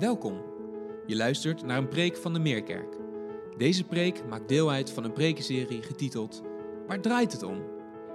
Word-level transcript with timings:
Welkom. 0.00 0.42
Je 1.06 1.16
luistert 1.16 1.62
naar 1.62 1.78
een 1.78 1.88
preek 1.88 2.16
van 2.16 2.32
de 2.32 2.38
Meerkerk. 2.38 2.96
Deze 3.56 3.84
preek 3.84 4.26
maakt 4.26 4.48
deel 4.48 4.70
uit 4.70 4.90
van 4.90 5.04
een 5.04 5.12
prekenserie 5.12 5.82
getiteld 5.82 6.42
Waar 6.86 7.00
draait 7.00 7.32
het 7.32 7.42
om? 7.42 7.62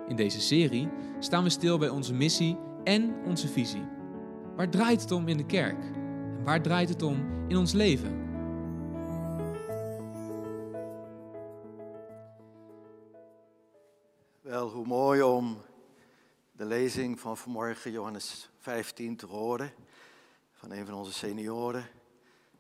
In 0.08 0.16
deze 0.16 0.42
serie 0.42 0.90
staan 1.20 1.44
we 1.44 1.50
stil 1.50 1.78
bij 1.78 1.90
onze 1.90 2.14
missie 2.14 2.58
en 2.84 3.16
onze 3.26 3.48
visie. 3.48 3.84
Waar 4.56 4.70
draait 4.70 5.02
het 5.02 5.12
om 5.12 5.28
in 5.28 5.38
de 5.38 5.46
kerk? 5.46 5.84
En 6.38 6.44
waar 6.44 6.62
draait 6.62 6.90
het 6.90 7.02
om 7.02 7.46
in 7.48 7.58
ons 7.58 7.74
leven? 7.74 8.24
Wel, 14.42 14.70
hoe 14.70 14.86
mooi 14.86 15.22
om 15.22 15.58
de 16.52 16.66
lezing 16.66 17.20
van 17.20 17.38
vanmorgen, 17.38 17.92
Johannes 17.92 18.50
15, 18.58 19.16
te 19.16 19.26
horen. 19.26 19.74
Van 20.68 20.78
een 20.78 20.86
van 20.86 20.96
onze 20.96 21.14
senioren. 21.14 21.88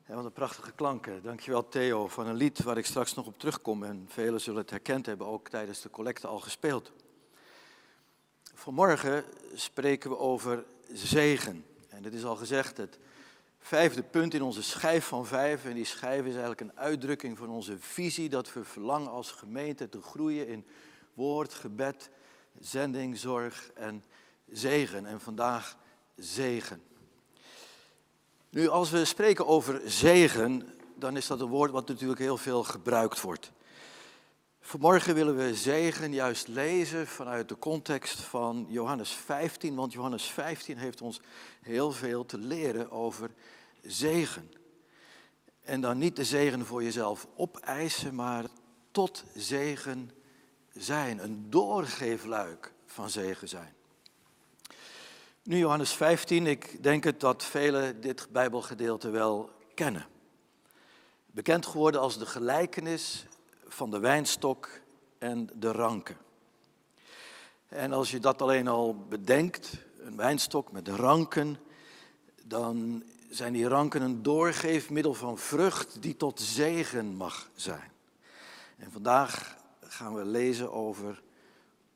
En 0.03 0.15
wat 0.15 0.25
een 0.25 0.31
prachtige 0.31 0.71
klanken. 0.71 1.23
Dankjewel 1.23 1.67
Theo, 1.67 2.07
van 2.07 2.27
een 2.27 2.35
lied 2.35 2.63
waar 2.63 2.77
ik 2.77 2.85
straks 2.85 3.13
nog 3.13 3.25
op 3.25 3.39
terugkom. 3.39 3.83
En 3.83 4.05
velen 4.07 4.41
zullen 4.41 4.61
het 4.61 4.69
herkend 4.69 5.05
hebben, 5.05 5.27
ook 5.27 5.49
tijdens 5.49 5.81
de 5.81 5.89
collecte 5.89 6.27
al 6.27 6.39
gespeeld. 6.39 6.91
Vanmorgen 8.53 9.23
spreken 9.53 10.09
we 10.09 10.17
over 10.17 10.65
zegen. 10.93 11.65
En 11.89 12.01
dit 12.01 12.13
is 12.13 12.25
al 12.25 12.35
gezegd, 12.35 12.77
het 12.77 12.99
vijfde 13.59 14.03
punt 14.03 14.33
in 14.33 14.41
onze 14.41 14.63
schijf 14.63 15.05
van 15.05 15.25
vijf. 15.25 15.65
En 15.65 15.73
die 15.73 15.85
schijf 15.85 16.19
is 16.19 16.31
eigenlijk 16.31 16.61
een 16.61 16.77
uitdrukking 16.77 17.37
van 17.37 17.49
onze 17.49 17.79
visie 17.79 18.29
dat 18.29 18.53
we 18.53 18.63
verlangen 18.63 19.11
als 19.11 19.31
gemeente 19.31 19.89
te 19.89 20.01
groeien 20.01 20.47
in 20.47 20.65
woord, 21.13 21.53
gebed, 21.53 22.09
zending, 22.59 23.17
zorg 23.17 23.71
en 23.73 24.03
zegen. 24.47 25.05
En 25.05 25.21
vandaag 25.21 25.77
zegen. 26.15 26.93
Nu, 28.55 28.67
als 28.67 28.89
we 28.89 29.05
spreken 29.05 29.47
over 29.47 29.81
zegen, 29.85 30.67
dan 30.95 31.17
is 31.17 31.27
dat 31.27 31.41
een 31.41 31.47
woord 31.47 31.71
wat 31.71 31.87
natuurlijk 31.87 32.19
heel 32.19 32.37
veel 32.37 32.63
gebruikt 32.63 33.21
wordt. 33.21 33.51
Vanmorgen 34.59 35.15
willen 35.15 35.35
we 35.37 35.55
zegen 35.55 36.13
juist 36.13 36.47
lezen 36.47 37.07
vanuit 37.07 37.49
de 37.49 37.57
context 37.57 38.21
van 38.21 38.65
Johannes 38.69 39.11
15, 39.11 39.75
want 39.75 39.93
Johannes 39.93 40.23
15 40.23 40.77
heeft 40.77 41.01
ons 41.01 41.21
heel 41.61 41.91
veel 41.91 42.25
te 42.25 42.37
leren 42.37 42.91
over 42.91 43.29
zegen. 43.81 44.51
En 45.61 45.81
dan 45.81 45.97
niet 45.97 46.15
de 46.15 46.25
zegen 46.25 46.65
voor 46.65 46.83
jezelf 46.83 47.27
opeisen, 47.35 48.15
maar 48.15 48.45
tot 48.91 49.23
zegen 49.35 50.11
zijn, 50.73 51.23
een 51.23 51.49
doorgeefluik 51.49 52.73
van 52.85 53.09
zegen 53.09 53.47
zijn. 53.47 53.73
Nu 55.45 55.57
Johannes 55.57 55.93
15, 55.93 56.47
ik 56.47 56.83
denk 56.83 57.03
het 57.03 57.19
dat 57.19 57.43
velen 57.43 58.01
dit 58.01 58.27
Bijbelgedeelte 58.31 59.09
wel 59.09 59.51
kennen. 59.73 60.05
Bekend 61.25 61.65
geworden 61.65 62.01
als 62.01 62.17
de 62.17 62.25
gelijkenis 62.25 63.25
van 63.67 63.91
de 63.91 63.99
wijnstok 63.99 64.69
en 65.17 65.49
de 65.53 65.71
ranken. 65.71 66.17
En 67.67 67.93
als 67.93 68.11
je 68.11 68.19
dat 68.19 68.41
alleen 68.41 68.67
al 68.67 68.95
bedenkt, 68.95 69.71
een 69.99 70.15
wijnstok 70.15 70.71
met 70.71 70.87
ranken, 70.87 71.57
dan 72.43 73.03
zijn 73.29 73.53
die 73.53 73.67
ranken 73.67 74.01
een 74.01 74.23
doorgeefmiddel 74.23 75.13
van 75.13 75.37
vrucht 75.37 76.01
die 76.01 76.17
tot 76.17 76.41
zegen 76.41 77.15
mag 77.15 77.49
zijn. 77.55 77.91
En 78.77 78.91
vandaag 78.91 79.57
gaan 79.79 80.13
we 80.13 80.25
lezen 80.25 80.71
over 80.71 81.23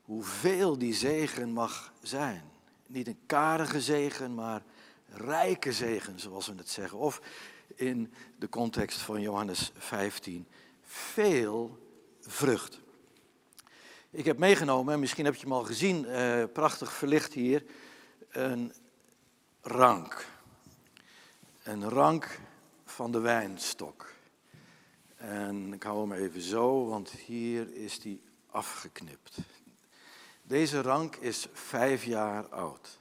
hoeveel 0.02 0.78
die 0.78 0.94
zegen 0.94 1.52
mag 1.52 1.92
zijn. 2.02 2.49
Niet 2.90 3.06
een 3.06 3.20
karige 3.26 3.80
zegen, 3.80 4.34
maar 4.34 4.62
rijke 5.06 5.72
zegen, 5.72 6.20
zoals 6.20 6.46
we 6.46 6.54
het 6.56 6.68
zeggen. 6.68 6.98
Of 6.98 7.20
in 7.74 8.12
de 8.38 8.48
context 8.48 8.98
van 8.98 9.20
Johannes 9.20 9.72
15, 9.76 10.46
veel 10.82 11.78
vrucht. 12.20 12.80
Ik 14.10 14.24
heb 14.24 14.38
meegenomen, 14.38 15.00
misschien 15.00 15.24
heb 15.24 15.34
je 15.34 15.40
hem 15.40 15.52
al 15.52 15.64
gezien, 15.64 16.06
eh, 16.06 16.44
prachtig 16.52 16.92
verlicht 16.92 17.32
hier, 17.32 17.64
een 18.28 18.72
rank. 19.60 20.26
Een 21.62 21.88
rank 21.88 22.40
van 22.84 23.12
de 23.12 23.20
wijnstok. 23.20 24.12
En 25.16 25.72
ik 25.72 25.82
hou 25.82 26.00
hem 26.08 26.12
even 26.12 26.40
zo, 26.40 26.86
want 26.86 27.10
hier 27.10 27.74
is 27.74 28.00
die 28.00 28.22
afgeknipt. 28.46 29.36
Deze 30.50 30.82
rank 30.82 31.16
is 31.16 31.46
vijf 31.52 32.04
jaar 32.04 32.48
oud. 32.48 32.98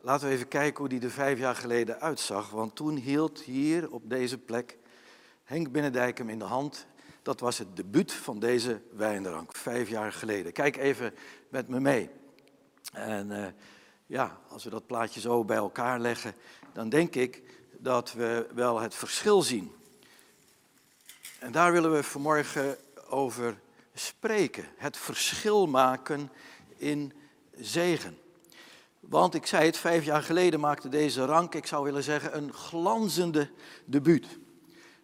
Laten 0.00 0.28
we 0.28 0.34
even 0.34 0.48
kijken 0.48 0.78
hoe 0.78 0.88
die 0.88 1.00
er 1.00 1.10
vijf 1.10 1.38
jaar 1.38 1.54
geleden 1.54 2.00
uitzag. 2.00 2.50
Want 2.50 2.76
toen 2.76 2.96
hield 2.96 3.40
hier 3.40 3.90
op 3.90 4.10
deze 4.10 4.38
plek 4.38 4.76
Henk 5.44 5.72
Binnendijk 5.72 6.18
hem 6.18 6.28
in 6.28 6.38
de 6.38 6.44
hand. 6.44 6.86
Dat 7.22 7.40
was 7.40 7.58
het 7.58 7.76
debuut 7.76 8.12
van 8.12 8.38
deze 8.38 8.80
wijnrank, 8.92 9.56
vijf 9.56 9.88
jaar 9.88 10.12
geleden. 10.12 10.52
Kijk 10.52 10.76
even 10.76 11.14
met 11.48 11.68
me 11.68 11.80
mee. 11.80 12.10
En 12.92 13.30
uh, 13.30 13.46
ja, 14.06 14.38
als 14.48 14.64
we 14.64 14.70
dat 14.70 14.86
plaatje 14.86 15.20
zo 15.20 15.44
bij 15.44 15.56
elkaar 15.56 16.00
leggen, 16.00 16.34
dan 16.72 16.88
denk 16.88 17.14
ik 17.14 17.42
dat 17.72 18.12
we 18.12 18.48
wel 18.54 18.80
het 18.80 18.94
verschil 18.94 19.42
zien. 19.42 19.72
En 21.38 21.52
daar 21.52 21.72
willen 21.72 21.92
we 21.92 22.02
vanmorgen 22.02 22.76
over 23.08 23.58
spreken. 23.98 24.64
Het 24.76 24.96
verschil 24.96 25.66
maken 25.66 26.30
in 26.76 27.12
zegen. 27.56 28.18
Want 29.00 29.34
ik 29.34 29.46
zei 29.46 29.66
het, 29.66 29.76
vijf 29.76 30.04
jaar 30.04 30.22
geleden 30.22 30.60
maakte 30.60 30.88
deze 30.88 31.24
rank, 31.24 31.54
ik 31.54 31.66
zou 31.66 31.84
willen 31.84 32.02
zeggen, 32.02 32.36
een 32.36 32.52
glanzende 32.52 33.50
debuut. 33.84 34.38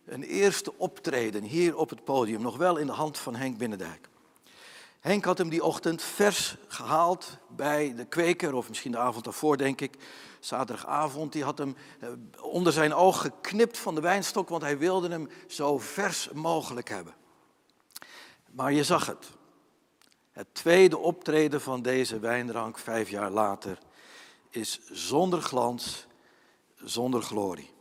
Een 0.05 0.23
eerste 0.23 0.79
optreden 0.79 1.43
hier 1.43 1.77
op 1.77 1.91
het 1.91 2.05
podium, 2.05 2.43
nog 2.43 2.57
wel 2.57 2.77
in 2.77 2.87
de 2.87 2.93
hand 2.93 3.19
van 3.19 3.35
Henk 3.35 3.59
Binnendijk. 3.59 4.09
Henk 5.01 5.25
had 5.25 5.39
hem 5.39 5.49
die 5.49 5.65
ochtend 5.65 6.03
vers 6.03 6.57
gehaald 6.69 7.39
bij 7.49 7.95
de 7.95 8.05
kweker, 8.05 8.55
of 8.55 8.69
misschien 8.69 8.93
de 8.93 8.99
avond 8.99 9.25
daarvoor 9.25 9.57
denk 9.57 9.81
ik, 9.81 9.97
zaterdagavond. 10.41 11.33
Die 11.33 11.45
had 11.45 11.59
hem 11.59 11.77
eh, 12.01 12.09
onder 12.41 12.73
zijn 12.73 12.95
oog 12.95 13.21
geknipt 13.21 13.79
van 13.79 13.95
de 13.95 14.01
wijnstok, 14.01 14.49
want 14.49 14.63
hij 14.63 14.79
wilde 14.79 15.09
hem 15.09 15.29
zo 15.47 15.79
vers 15.79 16.29
mogelijk 16.33 16.89
hebben. 16.89 17.15
Maar 18.55 18.73
je 18.73 18.85
zag 18.85 19.07
het. 19.07 19.31
Het 20.33 20.55
tweede 20.55 20.99
optreden 20.99 21.61
van 21.61 21.83
deze 21.83 22.19
wijnrank 22.19 22.79
vijf 22.79 23.11
jaar 23.11 23.31
later 23.31 23.79
is 24.51 24.81
zonder 24.91 25.43
glans, 25.43 26.07
zonder 26.75 27.23
glorie. 27.23 27.73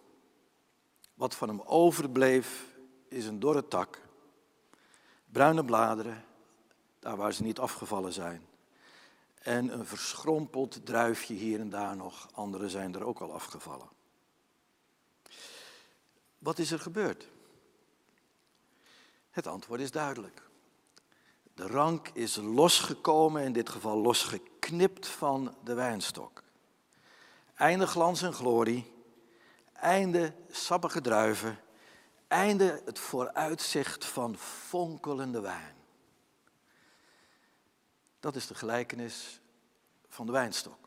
Wat 1.13 1.35
van 1.35 1.47
hem 1.47 1.61
overbleef 1.61 2.65
is 3.07 3.25
een 3.25 3.39
dorre 3.39 3.67
tak, 3.67 4.01
bruine 5.25 5.65
bladeren, 5.65 6.25
daar 6.99 7.17
waar 7.17 7.33
ze 7.33 7.43
niet 7.43 7.59
afgevallen 7.59 8.13
zijn. 8.13 8.47
En 9.33 9.73
een 9.73 9.85
verschrompeld 9.85 10.85
druifje 10.85 11.33
hier 11.33 11.59
en 11.59 11.69
daar 11.69 11.95
nog, 11.95 12.27
andere 12.31 12.69
zijn 12.69 12.95
er 12.95 13.03
ook 13.03 13.19
al 13.19 13.33
afgevallen. 13.33 13.89
Wat 16.37 16.59
is 16.59 16.71
er 16.71 16.79
gebeurd? 16.79 17.29
Het 19.29 19.47
antwoord 19.47 19.81
is 19.81 19.91
duidelijk. 19.91 20.51
De 21.53 21.67
rank 21.67 22.07
is 22.07 22.35
losgekomen, 22.35 23.43
in 23.43 23.53
dit 23.53 23.69
geval 23.69 23.97
losgeknipt 23.97 25.07
van 25.07 25.55
de 25.63 25.73
wijnstok. 25.73 26.43
Einde 27.55 27.87
glans 27.87 28.21
en 28.21 28.33
glorie, 28.33 28.93
einde 29.73 30.33
sappige 30.49 31.01
druiven, 31.01 31.59
einde 32.27 32.81
het 32.85 32.99
vooruitzicht 32.99 34.05
van 34.05 34.37
fonkelende 34.37 35.39
wijn. 35.39 35.75
Dat 38.19 38.35
is 38.35 38.47
de 38.47 38.55
gelijkenis 38.55 39.41
van 40.07 40.25
de 40.25 40.31
wijnstok. 40.31 40.82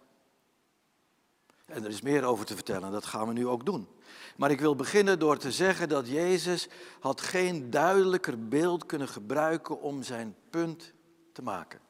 En 1.67 1.85
er 1.85 1.91
is 1.91 2.01
meer 2.01 2.25
over 2.25 2.47
te 2.47 2.55
vertellen, 2.55 2.93
dat 2.93 3.07
gaan 3.07 3.27
we 3.27 3.33
nu 3.33 3.47
ook 3.47 3.67
doen. 3.67 3.89
Maar 4.37 4.51
ik 4.51 4.61
wil 4.61 4.77
beginnen 4.77 5.19
door 5.19 5.39
te 5.39 5.53
zeggen 5.53 5.89
dat 5.89 6.09
Jezus 6.09 6.69
had 7.01 7.21
geen 7.21 7.71
duidelijker 7.71 8.49
beeld 8.49 8.87
kunnen 8.87 9.09
gebruiken 9.09 9.81
om 9.81 10.03
zijn 10.03 10.37
punt 10.51 10.93
te 11.33 11.43
maken. 11.43 11.81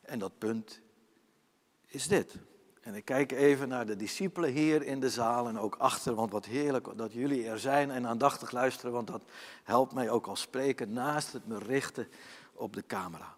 En 0.00 0.18
dat 0.18 0.38
punt 0.38 0.80
is 1.86 2.08
dit. 2.08 2.34
En 2.80 2.94
ik 2.94 3.04
kijk 3.04 3.32
even 3.32 3.68
naar 3.68 3.86
de 3.86 3.96
discipelen 3.96 4.52
hier 4.52 4.82
in 4.82 5.00
de 5.00 5.10
zaal 5.10 5.48
en 5.48 5.58
ook 5.58 5.74
achter, 5.74 6.14
want 6.14 6.32
wat 6.32 6.44
heerlijk 6.44 6.88
dat 6.96 7.12
jullie 7.12 7.48
er 7.48 7.58
zijn 7.58 7.90
en 7.90 8.06
aandachtig 8.06 8.50
luisteren, 8.50 8.92
want 8.92 9.06
dat 9.06 9.22
helpt 9.62 9.92
mij 9.92 10.10
ook 10.10 10.26
als 10.26 10.40
spreker 10.40 10.88
naast 10.88 11.32
het 11.32 11.46
me 11.46 11.58
richten 11.58 12.08
op 12.52 12.72
de 12.72 12.86
camera. 12.86 13.36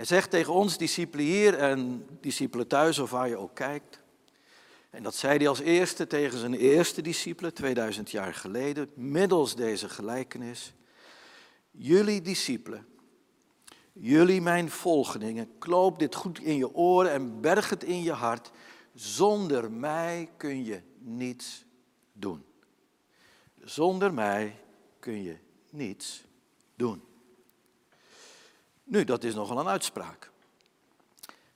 Hij 0.00 0.08
zegt 0.08 0.30
tegen 0.30 0.52
ons, 0.52 0.78
discipelen 0.78 1.24
hier 1.24 1.54
en 1.54 2.06
discipelen 2.20 2.66
thuis 2.66 2.98
of 2.98 3.10
waar 3.10 3.28
je 3.28 3.36
ook 3.36 3.54
kijkt. 3.54 4.00
En 4.90 5.02
dat 5.02 5.14
zei 5.14 5.36
hij 5.36 5.48
als 5.48 5.60
eerste 5.60 6.06
tegen 6.06 6.38
zijn 6.38 6.54
eerste 6.54 7.02
discipelen, 7.02 7.54
2000 7.54 8.10
jaar 8.10 8.34
geleden, 8.34 8.90
middels 8.94 9.54
deze 9.56 9.88
gelijkenis. 9.88 10.72
Jullie 11.70 12.22
discipelen, 12.22 12.86
jullie 13.92 14.40
mijn 14.40 14.70
volgelingen, 14.70 15.58
kloop 15.58 15.98
dit 15.98 16.14
goed 16.14 16.38
in 16.38 16.56
je 16.56 16.74
oren 16.74 17.12
en 17.12 17.40
berg 17.40 17.70
het 17.70 17.84
in 17.84 18.02
je 18.02 18.12
hart. 18.12 18.50
Zonder 18.94 19.70
mij 19.70 20.30
kun 20.36 20.64
je 20.64 20.80
niets 20.98 21.64
doen. 22.12 22.44
Zonder 23.64 24.14
mij 24.14 24.56
kun 24.98 25.22
je 25.22 25.36
niets 25.70 26.24
doen. 26.74 27.02
Nu, 28.90 29.04
dat 29.04 29.24
is 29.24 29.34
nogal 29.34 29.58
een 29.58 29.68
uitspraak. 29.68 30.30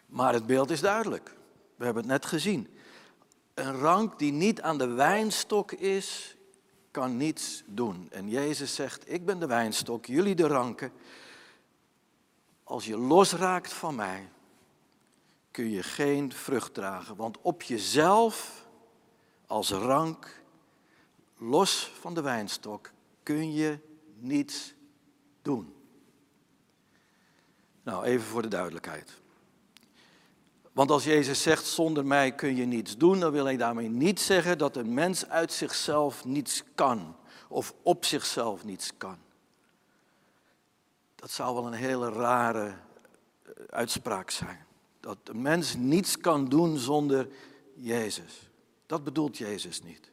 Maar 0.06 0.32
het 0.32 0.46
beeld 0.46 0.70
is 0.70 0.80
duidelijk. 0.80 1.36
We 1.76 1.84
hebben 1.84 2.02
het 2.02 2.12
net 2.12 2.26
gezien. 2.26 2.68
Een 3.54 3.78
rank 3.78 4.18
die 4.18 4.32
niet 4.32 4.60
aan 4.60 4.78
de 4.78 4.86
wijnstok 4.86 5.72
is, 5.72 6.36
kan 6.90 7.16
niets 7.16 7.62
doen. 7.66 8.08
En 8.10 8.28
Jezus 8.28 8.74
zegt, 8.74 9.12
ik 9.12 9.24
ben 9.24 9.38
de 9.38 9.46
wijnstok, 9.46 10.06
jullie 10.06 10.34
de 10.34 10.46
ranken. 10.46 10.92
Als 12.64 12.86
je 12.86 12.96
losraakt 12.96 13.72
van 13.72 13.94
mij, 13.94 14.30
kun 15.50 15.70
je 15.70 15.82
geen 15.82 16.32
vrucht 16.32 16.74
dragen. 16.74 17.16
Want 17.16 17.38
op 17.40 17.62
jezelf, 17.62 18.66
als 19.46 19.70
rank, 19.70 20.42
los 21.38 21.92
van 22.00 22.14
de 22.14 22.22
wijnstok, 22.22 22.90
kun 23.22 23.52
je 23.52 23.78
niets 24.18 24.74
doen. 25.42 25.74
Nou, 27.84 28.04
even 28.04 28.26
voor 28.26 28.42
de 28.42 28.48
duidelijkheid. 28.48 29.22
Want 30.72 30.90
als 30.90 31.04
Jezus 31.04 31.42
zegt, 31.42 31.66
zonder 31.66 32.06
mij 32.06 32.34
kun 32.34 32.56
je 32.56 32.64
niets 32.64 32.96
doen, 32.96 33.20
dan 33.20 33.32
wil 33.32 33.44
hij 33.44 33.56
daarmee 33.56 33.88
niet 33.88 34.20
zeggen 34.20 34.58
dat 34.58 34.76
een 34.76 34.94
mens 34.94 35.28
uit 35.28 35.52
zichzelf 35.52 36.24
niets 36.24 36.62
kan 36.74 37.16
of 37.48 37.74
op 37.82 38.04
zichzelf 38.04 38.64
niets 38.64 38.96
kan. 38.96 39.18
Dat 41.14 41.30
zou 41.30 41.54
wel 41.54 41.66
een 41.66 41.72
hele 41.72 42.10
rare 42.10 42.66
eh, 42.66 43.52
uitspraak 43.70 44.30
zijn. 44.30 44.66
Dat 45.00 45.18
een 45.24 45.42
mens 45.42 45.74
niets 45.74 46.18
kan 46.18 46.48
doen 46.48 46.78
zonder 46.78 47.28
Jezus. 47.74 48.50
Dat 48.86 49.04
bedoelt 49.04 49.38
Jezus 49.38 49.82
niet. 49.82 50.10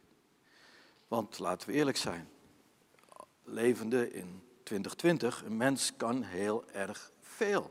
Want 1.08 1.38
laten 1.38 1.68
we 1.68 1.74
eerlijk 1.74 1.96
zijn, 1.96 2.28
levende 3.44 4.12
in 4.12 4.42
2020, 4.62 5.44
een 5.44 5.56
mens 5.56 5.92
kan 5.96 6.22
heel 6.22 6.64
erg 6.72 7.11
veel. 7.36 7.70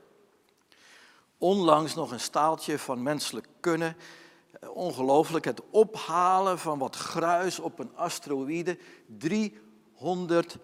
Onlangs 1.37 1.95
nog 1.95 2.11
een 2.11 2.19
staaltje 2.19 2.79
van 2.79 3.03
menselijk 3.03 3.47
kunnen. 3.59 3.95
Ongelooflijk, 4.73 5.45
het 5.45 5.61
ophalen 5.69 6.59
van 6.59 6.79
wat 6.79 6.95
gruis 6.95 7.59
op 7.59 7.79
een 7.79 7.95
asteroïde 7.95 8.77
300 9.17 10.57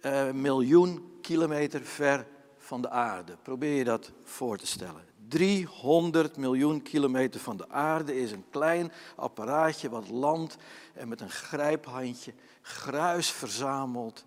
eh, 0.00 0.30
miljoen 0.30 1.18
kilometer 1.22 1.82
ver 1.82 2.26
van 2.56 2.82
de 2.82 2.90
aarde. 2.90 3.36
Probeer 3.42 3.74
je 3.74 3.84
dat 3.84 4.12
voor 4.24 4.58
te 4.58 4.66
stellen. 4.66 5.04
300 5.28 6.36
miljoen 6.36 6.82
kilometer 6.82 7.40
van 7.40 7.56
de 7.56 7.68
aarde 7.68 8.20
is 8.20 8.32
een 8.32 8.44
klein 8.50 8.92
apparaatje 9.16 9.88
wat 9.88 10.08
landt 10.08 10.56
en 10.94 11.08
met 11.08 11.20
een 11.20 11.30
grijphandje 11.30 12.32
gruis 12.62 13.30
verzamelt 13.30 14.24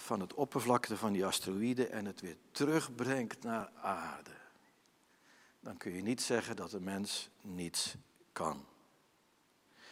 van 0.00 0.20
het 0.20 0.34
oppervlakte 0.34 0.96
van 0.96 1.12
die 1.12 1.26
asteroïde 1.26 1.86
en 1.86 2.04
het 2.04 2.20
weer 2.20 2.36
terugbrengt 2.50 3.42
naar 3.42 3.70
aarde. 3.82 4.30
Dan 5.60 5.76
kun 5.76 5.92
je 5.92 6.02
niet 6.02 6.22
zeggen 6.22 6.56
dat 6.56 6.72
een 6.72 6.84
mens 6.84 7.30
niets 7.40 7.94
kan. 8.32 8.64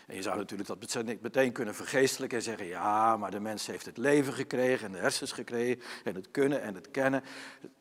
En 0.06 0.14
je 0.14 0.22
zou 0.22 0.36
natuurlijk 0.36 0.68
dat 0.68 1.20
meteen 1.20 1.52
kunnen 1.52 1.74
vergeestelijken 1.74 2.38
en 2.38 2.44
zeggen, 2.44 2.66
ja, 2.66 3.16
maar 3.16 3.30
de 3.30 3.40
mens 3.40 3.66
heeft 3.66 3.86
het 3.86 3.96
leven 3.96 4.32
gekregen 4.32 4.86
en 4.86 4.92
de 4.92 4.98
hersens 4.98 5.32
gekregen 5.32 5.82
en 6.04 6.14
het 6.14 6.30
kunnen 6.30 6.62
en 6.62 6.74
het 6.74 6.90
kennen. 6.90 7.22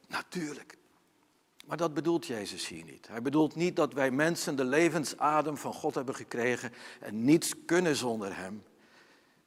Natuurlijk. 0.08 0.78
Maar 1.66 1.78
dat 1.78 1.94
bedoelt 1.94 2.26
Jezus 2.26 2.68
hier 2.68 2.84
niet. 2.84 3.08
Hij 3.08 3.22
bedoelt 3.22 3.56
niet 3.56 3.76
dat 3.76 3.94
wij 3.94 4.12
mensen 4.12 4.56
de 4.56 4.66
levensadem 4.66 5.58
van 5.58 5.74
God 5.74 5.96
hebben 5.96 6.16
gekregen 6.16 6.74
en 7.00 7.24
niets 7.24 7.54
kunnen 7.66 7.96
zonder 7.96 8.36
Hem. 8.36 8.64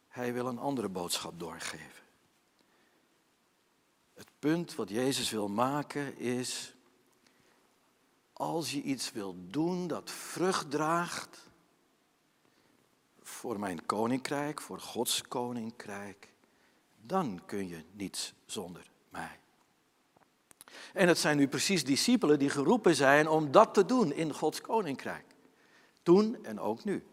Hij 0.08 0.32
wil 0.32 0.46
een 0.46 0.58
andere 0.58 0.88
boodschap 0.88 1.40
doorgeven. 1.40 2.06
Het 4.18 4.30
punt 4.38 4.74
wat 4.74 4.88
Jezus 4.88 5.30
wil 5.30 5.48
maken 5.48 6.18
is, 6.18 6.74
als 8.32 8.72
je 8.72 8.82
iets 8.82 9.12
wil 9.12 9.34
doen 9.38 9.86
dat 9.86 10.10
vrucht 10.10 10.70
draagt 10.70 11.50
voor 13.22 13.58
mijn 13.58 13.86
koninkrijk, 13.86 14.60
voor 14.60 14.80
Gods 14.80 15.22
koninkrijk, 15.22 16.28
dan 17.00 17.42
kun 17.46 17.68
je 17.68 17.84
niets 17.92 18.34
zonder 18.46 18.90
mij. 19.08 19.40
En 20.92 21.08
het 21.08 21.18
zijn 21.18 21.36
nu 21.36 21.48
precies 21.48 21.84
discipelen 21.84 22.38
die 22.38 22.50
geroepen 22.50 22.94
zijn 22.94 23.28
om 23.28 23.50
dat 23.50 23.74
te 23.74 23.84
doen 23.84 24.12
in 24.12 24.34
Gods 24.34 24.60
koninkrijk. 24.60 25.24
Toen 26.02 26.44
en 26.44 26.60
ook 26.60 26.84
nu. 26.84 27.06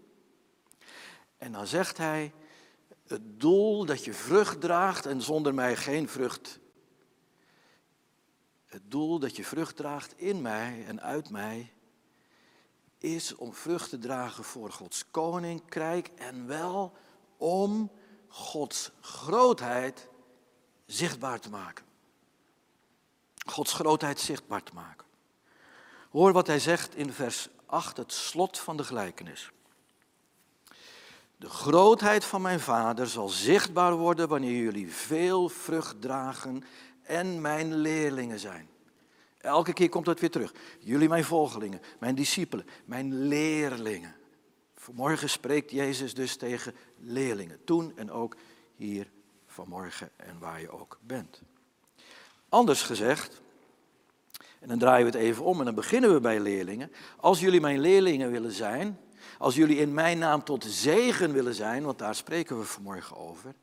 En 1.37 1.51
dan 1.51 1.67
zegt 1.67 1.97
hij, 1.97 2.33
het 3.07 3.39
doel 3.39 3.85
dat 3.85 4.05
je 4.05 4.13
vrucht 4.13 4.61
draagt 4.61 5.05
en 5.05 5.21
zonder 5.21 5.53
mij 5.53 5.75
geen 5.75 6.09
vrucht. 6.09 6.59
Het 8.75 8.91
doel 8.91 9.19
dat 9.19 9.35
je 9.35 9.43
vrucht 9.43 9.75
draagt 9.75 10.19
in 10.19 10.41
mij 10.41 10.85
en 10.85 11.01
uit 11.01 11.29
mij 11.29 11.73
is 12.97 13.35
om 13.35 13.53
vrucht 13.53 13.89
te 13.89 13.97
dragen 13.97 14.43
voor 14.43 14.71
Gods 14.71 15.11
koninkrijk 15.11 16.07
en 16.15 16.47
wel 16.47 16.93
om 17.37 17.91
Gods 18.27 18.91
grootheid 19.01 20.07
zichtbaar 20.85 21.39
te 21.39 21.49
maken. 21.49 21.85
Gods 23.45 23.73
grootheid 23.73 24.19
zichtbaar 24.19 24.63
te 24.63 24.73
maken. 24.73 25.07
Hoor 26.11 26.33
wat 26.33 26.47
hij 26.47 26.59
zegt 26.59 26.95
in 26.95 27.13
vers 27.13 27.49
8, 27.65 27.97
het 27.97 28.13
slot 28.13 28.59
van 28.59 28.77
de 28.77 28.83
gelijkenis. 28.83 29.51
De 31.37 31.49
grootheid 31.49 32.25
van 32.25 32.41
mijn 32.41 32.59
vader 32.59 33.07
zal 33.07 33.29
zichtbaar 33.29 33.95
worden 33.95 34.27
wanneer 34.27 34.61
jullie 34.63 34.91
veel 34.91 35.49
vrucht 35.49 36.01
dragen 36.01 36.63
en 37.01 37.41
mijn 37.41 37.75
leerlingen 37.75 38.39
zijn. 38.39 38.69
Elke 39.37 39.73
keer 39.73 39.89
komt 39.89 40.05
dat 40.05 40.19
weer 40.19 40.31
terug. 40.31 40.53
Jullie 40.79 41.09
mijn 41.09 41.23
volgelingen, 41.23 41.81
mijn 41.99 42.15
discipelen, 42.15 42.65
mijn 42.85 43.27
leerlingen. 43.27 44.15
Vanmorgen 44.75 45.29
spreekt 45.29 45.71
Jezus 45.71 46.13
dus 46.13 46.35
tegen 46.35 46.75
leerlingen. 46.97 47.63
Toen 47.63 47.97
en 47.97 48.11
ook 48.11 48.35
hier 48.75 49.11
vanmorgen 49.47 50.09
en 50.15 50.39
waar 50.39 50.61
je 50.61 50.69
ook 50.69 50.99
bent. 51.01 51.41
Anders 52.49 52.81
gezegd, 52.81 53.41
en 54.59 54.67
dan 54.67 54.79
draaien 54.79 55.11
we 55.11 55.17
het 55.17 55.27
even 55.27 55.43
om 55.43 55.59
en 55.59 55.65
dan 55.65 55.75
beginnen 55.75 56.13
we 56.13 56.19
bij 56.19 56.39
leerlingen. 56.39 56.91
Als 57.17 57.39
jullie 57.39 57.61
mijn 57.61 57.79
leerlingen 57.79 58.31
willen 58.31 58.51
zijn, 58.51 58.99
als 59.37 59.55
jullie 59.55 59.77
in 59.77 59.93
mijn 59.93 60.17
naam 60.17 60.43
tot 60.43 60.65
zegen 60.67 61.33
willen 61.33 61.55
zijn, 61.55 61.83
want 61.83 61.99
daar 61.99 62.15
spreken 62.15 62.59
we 62.59 62.65
vanmorgen 62.65 63.17
over, 63.17 63.53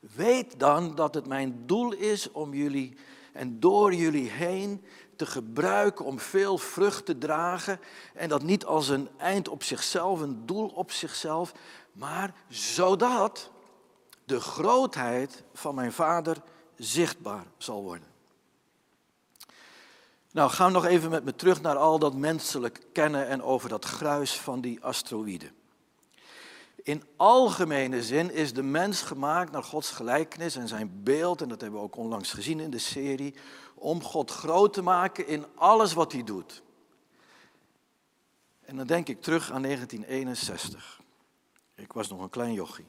weet 0.00 0.58
dan 0.58 0.94
dat 0.94 1.14
het 1.14 1.26
mijn 1.26 1.62
doel 1.66 1.92
is 1.92 2.30
om 2.30 2.54
jullie 2.54 2.96
en 3.32 3.60
door 3.60 3.94
jullie 3.94 4.30
heen 4.30 4.84
te 5.16 5.26
gebruiken 5.26 6.04
om 6.04 6.18
veel 6.18 6.58
vrucht 6.58 7.06
te 7.06 7.18
dragen. 7.18 7.80
En 8.14 8.28
dat 8.28 8.42
niet 8.42 8.64
als 8.64 8.88
een 8.88 9.08
eind 9.16 9.48
op 9.48 9.62
zichzelf, 9.62 10.20
een 10.20 10.46
doel 10.46 10.68
op 10.68 10.92
zichzelf, 10.92 11.52
maar 11.92 12.34
zodat 12.48 13.50
de 14.24 14.40
grootheid 14.40 15.42
van 15.52 15.74
mijn 15.74 15.92
vader 15.92 16.42
zichtbaar 16.76 17.46
zal 17.56 17.82
worden. 17.82 18.15
Nou, 20.36 20.50
gaan 20.50 20.66
we 20.66 20.72
nog 20.72 20.84
even 20.84 21.10
met 21.10 21.24
me 21.24 21.34
terug 21.34 21.62
naar 21.62 21.76
al 21.76 21.98
dat 21.98 22.14
menselijk 22.14 22.80
kennen 22.92 23.26
en 23.26 23.42
over 23.42 23.68
dat 23.68 23.84
gruis 23.84 24.40
van 24.40 24.60
die 24.60 24.84
asteroïden. 24.84 25.50
In 26.82 27.02
algemene 27.16 28.02
zin 28.02 28.30
is 28.30 28.52
de 28.52 28.62
mens 28.62 29.02
gemaakt 29.02 29.52
naar 29.52 29.62
Gods 29.62 29.90
gelijkenis 29.90 30.56
en 30.56 30.68
zijn 30.68 31.02
beeld, 31.02 31.40
en 31.40 31.48
dat 31.48 31.60
hebben 31.60 31.80
we 31.80 31.86
ook 31.86 31.96
onlangs 31.96 32.32
gezien 32.32 32.60
in 32.60 32.70
de 32.70 32.78
serie, 32.78 33.34
om 33.74 34.02
God 34.02 34.30
groot 34.30 34.72
te 34.72 34.82
maken 34.82 35.26
in 35.26 35.46
alles 35.54 35.92
wat 35.92 36.12
hij 36.12 36.24
doet. 36.24 36.62
En 38.64 38.76
dan 38.76 38.86
denk 38.86 39.08
ik 39.08 39.22
terug 39.22 39.52
aan 39.52 39.62
1961. 39.62 41.00
Ik 41.74 41.92
was 41.92 42.08
nog 42.08 42.20
een 42.20 42.30
klein 42.30 42.52
jochie. 42.52 42.86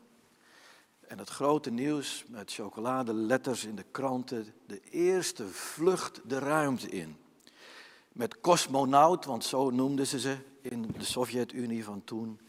En 1.08 1.20
het 1.20 1.30
grote 1.30 1.72
nieuws 1.72 2.24
met 2.27 2.54
chocoladeletters 2.54 3.66
in 3.66 3.75
de 3.75 3.86
kranten, 3.92 4.54
de 4.66 4.82
eerste 4.89 5.48
vlucht 5.48 6.22
de 6.25 6.39
ruimte 6.39 6.89
in 6.89 7.25
met 8.17 8.39
cosmonaut, 8.41 9.25
want 9.25 9.45
zo 9.45 9.69
noemden 9.69 10.07
ze 10.07 10.19
ze 10.19 10.38
in 10.62 10.93
de 10.97 11.03
Sovjet-Unie 11.03 11.83
van 11.83 12.03
toen, 12.03 12.39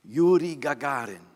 Yuri 0.00 0.56
Gagarin. 0.60 1.30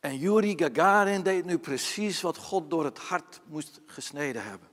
En 0.00 0.16
Yuri 0.16 0.54
Gagarin 0.56 1.22
deed 1.22 1.44
nu 1.44 1.58
precies 1.58 2.20
wat 2.20 2.36
God 2.36 2.70
door 2.70 2.84
het 2.84 2.98
hart 2.98 3.40
moest 3.46 3.80
gesneden 3.86 4.44
hebben. 4.44 4.68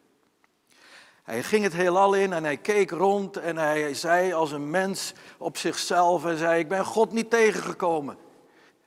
Hij 1.24 1.44
ging 1.44 1.64
het 1.64 1.74
heelal 1.74 2.14
in 2.14 2.34
en 2.34 2.44
hij 2.44 2.58
keek 2.58 2.92
rond 2.92 3.38
en 3.38 3.58
hij 3.58 3.94
zei 3.94 4.34
als 4.34 4.52
een 4.52 4.70
mens 4.70 5.14
op 5.38 5.58
zichzelf 5.58 6.26
en 6.26 6.38
zei, 6.38 6.60
ik 6.60 6.68
ben 6.68 6.86
God 6.86 7.12
niet 7.12 7.30
tegengekomen. 7.30 8.18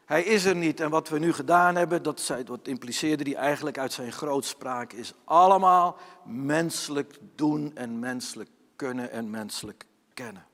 Hij 0.08 0.22
is 0.22 0.44
er 0.44 0.56
niet 0.56 0.80
en 0.80 0.90
wat 0.90 1.08
we 1.08 1.18
nu 1.18 1.32
gedaan 1.32 1.74
hebben, 1.76 2.02
dat, 2.02 2.20
zei, 2.20 2.44
impliceerde 2.62 3.30
hij 3.30 3.34
eigenlijk 3.34 3.78
uit 3.78 3.92
zijn 3.92 4.12
grootspraak, 4.12 4.92
is 4.92 5.14
allemaal 5.24 5.96
menselijk 6.24 7.18
doen 7.34 7.76
en 7.76 7.98
menselijk 7.98 8.50
kunnen 8.76 9.10
en 9.10 9.30
menselijk 9.30 9.84
kennen. 10.14 10.46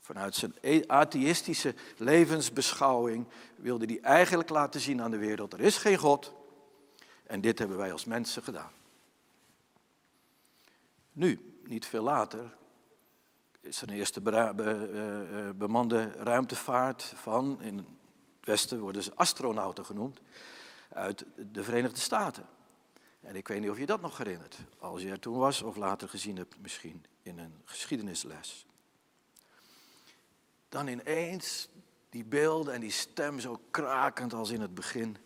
Vanuit 0.00 0.34
zijn 0.34 0.54
e- 0.60 0.86
atheïstische 0.86 1.74
levensbeschouwing 1.96 3.26
wilde 3.56 3.84
hij 3.84 4.00
eigenlijk 4.00 4.48
laten 4.48 4.80
zien 4.80 5.02
aan 5.02 5.10
de 5.10 5.18
wereld, 5.18 5.52
er 5.52 5.60
is 5.60 5.76
geen 5.76 5.98
God. 5.98 6.32
En 7.26 7.40
dit 7.40 7.58
hebben 7.58 7.76
wij 7.76 7.92
als 7.92 8.04
mensen 8.04 8.42
gedaan. 8.42 8.72
Nu, 11.12 11.60
niet 11.64 11.86
veel 11.86 12.02
later, 12.02 12.56
is 13.60 13.82
er 13.82 13.88
een 13.88 13.94
eerste 13.94 14.20
be 14.20 14.52
be 14.56 15.54
bemande 15.56 16.12
ruimtevaart 16.12 17.02
van, 17.02 17.58
in 17.60 17.97
westen 18.48 18.80
worden 18.80 19.02
ze 19.02 19.14
astronauten 19.14 19.84
genoemd, 19.84 20.20
uit 20.88 21.24
de 21.52 21.64
Verenigde 21.64 22.00
Staten. 22.00 22.46
En 23.20 23.36
ik 23.36 23.48
weet 23.48 23.60
niet 23.60 23.70
of 23.70 23.78
je 23.78 23.86
dat 23.86 24.00
nog 24.00 24.18
herinnert, 24.18 24.56
als 24.78 25.02
je 25.02 25.10
er 25.10 25.20
toen 25.20 25.38
was 25.38 25.62
of 25.62 25.76
later 25.76 26.08
gezien 26.08 26.36
hebt 26.36 26.60
misschien 26.60 27.04
in 27.22 27.38
een 27.38 27.54
geschiedenisles. 27.64 28.66
Dan 30.68 30.86
ineens 30.86 31.68
die 32.10 32.24
beelden 32.24 32.74
en 32.74 32.80
die 32.80 32.90
stem 32.90 33.40
zo 33.40 33.60
krakend 33.70 34.32
als 34.32 34.50
in 34.50 34.60
het 34.60 34.74
begin, 34.74 35.16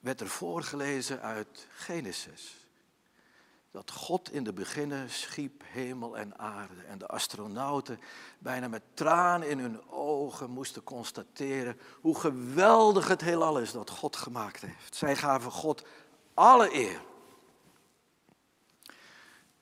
werd 0.00 0.20
er 0.20 0.28
voorgelezen 0.28 1.20
uit 1.20 1.66
Genesis. 1.70 2.65
Dat 3.76 3.90
God 3.90 4.32
in 4.32 4.44
de 4.44 4.52
beginnen 4.52 5.10
schiep 5.10 5.62
hemel 5.64 6.18
en 6.18 6.38
aarde. 6.38 6.82
En 6.88 6.98
de 6.98 7.06
astronauten 7.06 8.00
bijna 8.38 8.68
met 8.68 8.82
tranen 8.94 9.48
in 9.48 9.58
hun 9.58 9.90
ogen 9.90 10.50
moesten 10.50 10.84
constateren 10.84 11.80
hoe 12.00 12.18
geweldig 12.18 13.08
het 13.08 13.20
heelal 13.20 13.60
is 13.60 13.72
dat 13.72 13.90
God 13.90 14.16
gemaakt 14.16 14.60
heeft. 14.60 14.94
Zij 14.94 15.16
gaven 15.16 15.50
God 15.50 15.86
alle 16.34 16.74
eer. 16.74 17.00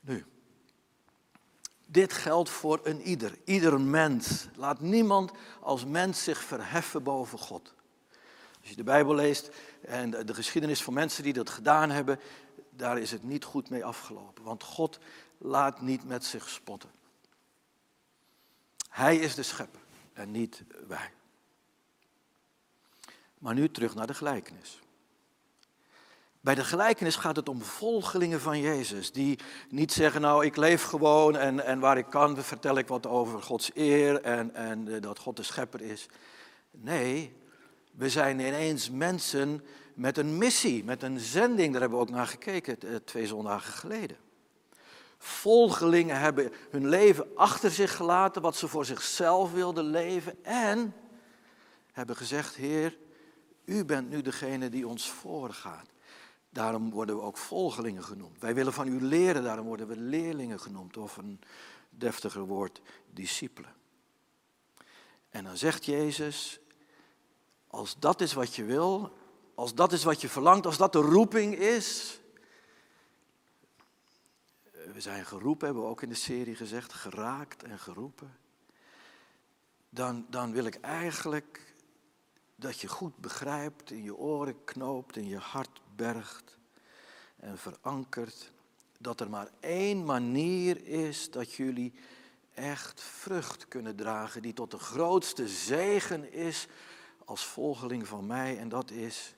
Nu, 0.00 0.24
dit 1.86 2.12
geldt 2.12 2.50
voor 2.50 2.80
een 2.82 3.00
ieder, 3.00 3.38
ieder 3.44 3.80
mens. 3.80 4.46
Laat 4.56 4.80
niemand 4.80 5.32
als 5.60 5.84
mens 5.84 6.24
zich 6.24 6.42
verheffen 6.42 7.02
boven 7.02 7.38
God. 7.38 7.74
Als 8.60 8.70
je 8.70 8.76
de 8.76 8.84
Bijbel 8.84 9.14
leest 9.14 9.50
en 9.80 10.10
de 10.10 10.34
geschiedenis 10.34 10.82
van 10.82 10.94
mensen 10.94 11.22
die 11.22 11.32
dat 11.32 11.50
gedaan 11.50 11.90
hebben, 11.90 12.20
daar 12.76 12.98
is 12.98 13.10
het 13.10 13.22
niet 13.22 13.44
goed 13.44 13.70
mee 13.70 13.84
afgelopen. 13.84 14.44
Want 14.44 14.62
God 14.62 14.98
laat 15.38 15.80
niet 15.80 16.04
met 16.04 16.24
zich 16.24 16.48
spotten. 16.48 16.90
Hij 18.88 19.16
is 19.16 19.34
de 19.34 19.42
schepper 19.42 19.80
en 20.12 20.30
niet 20.30 20.62
wij. 20.86 21.12
Maar 23.38 23.54
nu 23.54 23.70
terug 23.70 23.94
naar 23.94 24.06
de 24.06 24.14
gelijkenis. 24.14 24.78
Bij 26.40 26.54
de 26.54 26.64
gelijkenis 26.64 27.16
gaat 27.16 27.36
het 27.36 27.48
om 27.48 27.62
volgelingen 27.62 28.40
van 28.40 28.60
Jezus, 28.60 29.12
die 29.12 29.38
niet 29.68 29.92
zeggen, 29.92 30.20
nou 30.20 30.44
ik 30.44 30.56
leef 30.56 30.82
gewoon 30.82 31.36
en, 31.36 31.64
en 31.64 31.78
waar 31.78 31.98
ik 31.98 32.06
kan 32.10 32.42
vertel 32.42 32.78
ik 32.78 32.88
wat 32.88 33.06
over 33.06 33.42
Gods 33.42 33.70
eer 33.74 34.22
en, 34.22 34.54
en 34.54 35.00
dat 35.00 35.18
God 35.18 35.36
de 35.36 35.42
schepper 35.42 35.80
is. 35.80 36.06
Nee, 36.70 37.36
we 37.92 38.10
zijn 38.10 38.38
ineens 38.38 38.90
mensen 38.90 39.64
met 39.94 40.18
een 40.18 40.38
missie, 40.38 40.84
met 40.84 41.02
een 41.02 41.20
zending. 41.20 41.72
Daar 41.72 41.80
hebben 41.80 41.98
we 41.98 42.04
ook 42.04 42.10
naar 42.10 42.26
gekeken 42.26 42.80
eh, 42.80 42.94
twee 42.96 43.26
zondagen 43.26 43.72
geleden. 43.72 44.16
Volgelingen 45.18 46.18
hebben 46.20 46.52
hun 46.70 46.88
leven 46.88 47.36
achter 47.36 47.70
zich 47.70 47.96
gelaten, 47.96 48.42
wat 48.42 48.56
ze 48.56 48.68
voor 48.68 48.84
zichzelf 48.84 49.52
wilden 49.52 49.84
leven. 49.84 50.44
En 50.44 50.94
hebben 51.92 52.16
gezegd, 52.16 52.54
Heer, 52.54 52.98
u 53.64 53.84
bent 53.84 54.10
nu 54.10 54.22
degene 54.22 54.68
die 54.68 54.88
ons 54.88 55.10
voorgaat. 55.10 55.88
Daarom 56.50 56.90
worden 56.90 57.16
we 57.16 57.22
ook 57.22 57.36
volgelingen 57.36 58.04
genoemd. 58.04 58.40
Wij 58.40 58.54
willen 58.54 58.72
van 58.72 58.88
u 58.88 59.02
leren, 59.02 59.42
daarom 59.42 59.66
worden 59.66 59.88
we 59.88 59.96
leerlingen 59.96 60.60
genoemd. 60.60 60.96
Of 60.96 61.16
een 61.16 61.40
deftiger 61.90 62.42
woord, 62.42 62.80
discipelen. 63.10 63.74
En 65.30 65.44
dan 65.44 65.56
zegt 65.56 65.84
Jezus, 65.84 66.60
als 67.66 67.96
dat 67.98 68.20
is 68.20 68.32
wat 68.32 68.54
je 68.54 68.64
wil, 68.64 69.12
als 69.54 69.74
dat 69.74 69.92
is 69.92 70.04
wat 70.04 70.20
je 70.20 70.28
verlangt, 70.28 70.66
als 70.66 70.76
dat 70.76 70.92
de 70.92 71.00
roeping 71.00 71.54
is. 71.54 72.20
We 74.92 75.00
zijn 75.00 75.26
geroepen, 75.26 75.66
hebben 75.66 75.84
we 75.84 75.90
ook 75.90 76.02
in 76.02 76.08
de 76.08 76.14
serie 76.14 76.54
gezegd, 76.54 76.92
geraakt 76.92 77.62
en 77.62 77.78
geroepen. 77.78 78.36
Dan, 79.88 80.26
dan 80.30 80.52
wil 80.52 80.64
ik 80.64 80.74
eigenlijk 80.80 81.74
dat 82.56 82.80
je 82.80 82.88
goed 82.88 83.16
begrijpt, 83.16 83.90
in 83.90 84.02
je 84.02 84.16
oren 84.16 84.64
knoopt, 84.64 85.16
in 85.16 85.28
je 85.28 85.38
hart 85.38 85.80
bergt 85.96 86.58
en 87.36 87.58
verankert. 87.58 88.52
Dat 88.98 89.20
er 89.20 89.30
maar 89.30 89.50
één 89.60 90.04
manier 90.04 90.86
is 90.86 91.30
dat 91.30 91.52
jullie 91.52 91.94
echt 92.54 93.00
vrucht 93.00 93.68
kunnen 93.68 93.96
dragen, 93.96 94.42
die 94.42 94.52
tot 94.52 94.70
de 94.70 94.78
grootste 94.78 95.48
zegen 95.48 96.32
is 96.32 96.66
als 97.24 97.44
volgeling 97.44 98.06
van 98.06 98.26
mij. 98.26 98.58
En 98.58 98.68
dat 98.68 98.90
is 98.90 99.34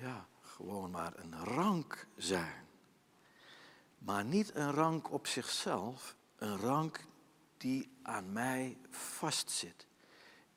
ja, 0.00 0.26
gewoon 0.40 0.90
maar 0.90 1.12
een 1.16 1.44
rank 1.44 2.06
zijn. 2.16 2.66
Maar 3.98 4.24
niet 4.24 4.54
een 4.54 4.70
rank 4.72 5.12
op 5.12 5.26
zichzelf, 5.26 6.16
een 6.36 6.56
rank 6.56 7.06
die 7.56 7.90
aan 8.02 8.32
mij 8.32 8.78
vastzit. 8.90 9.86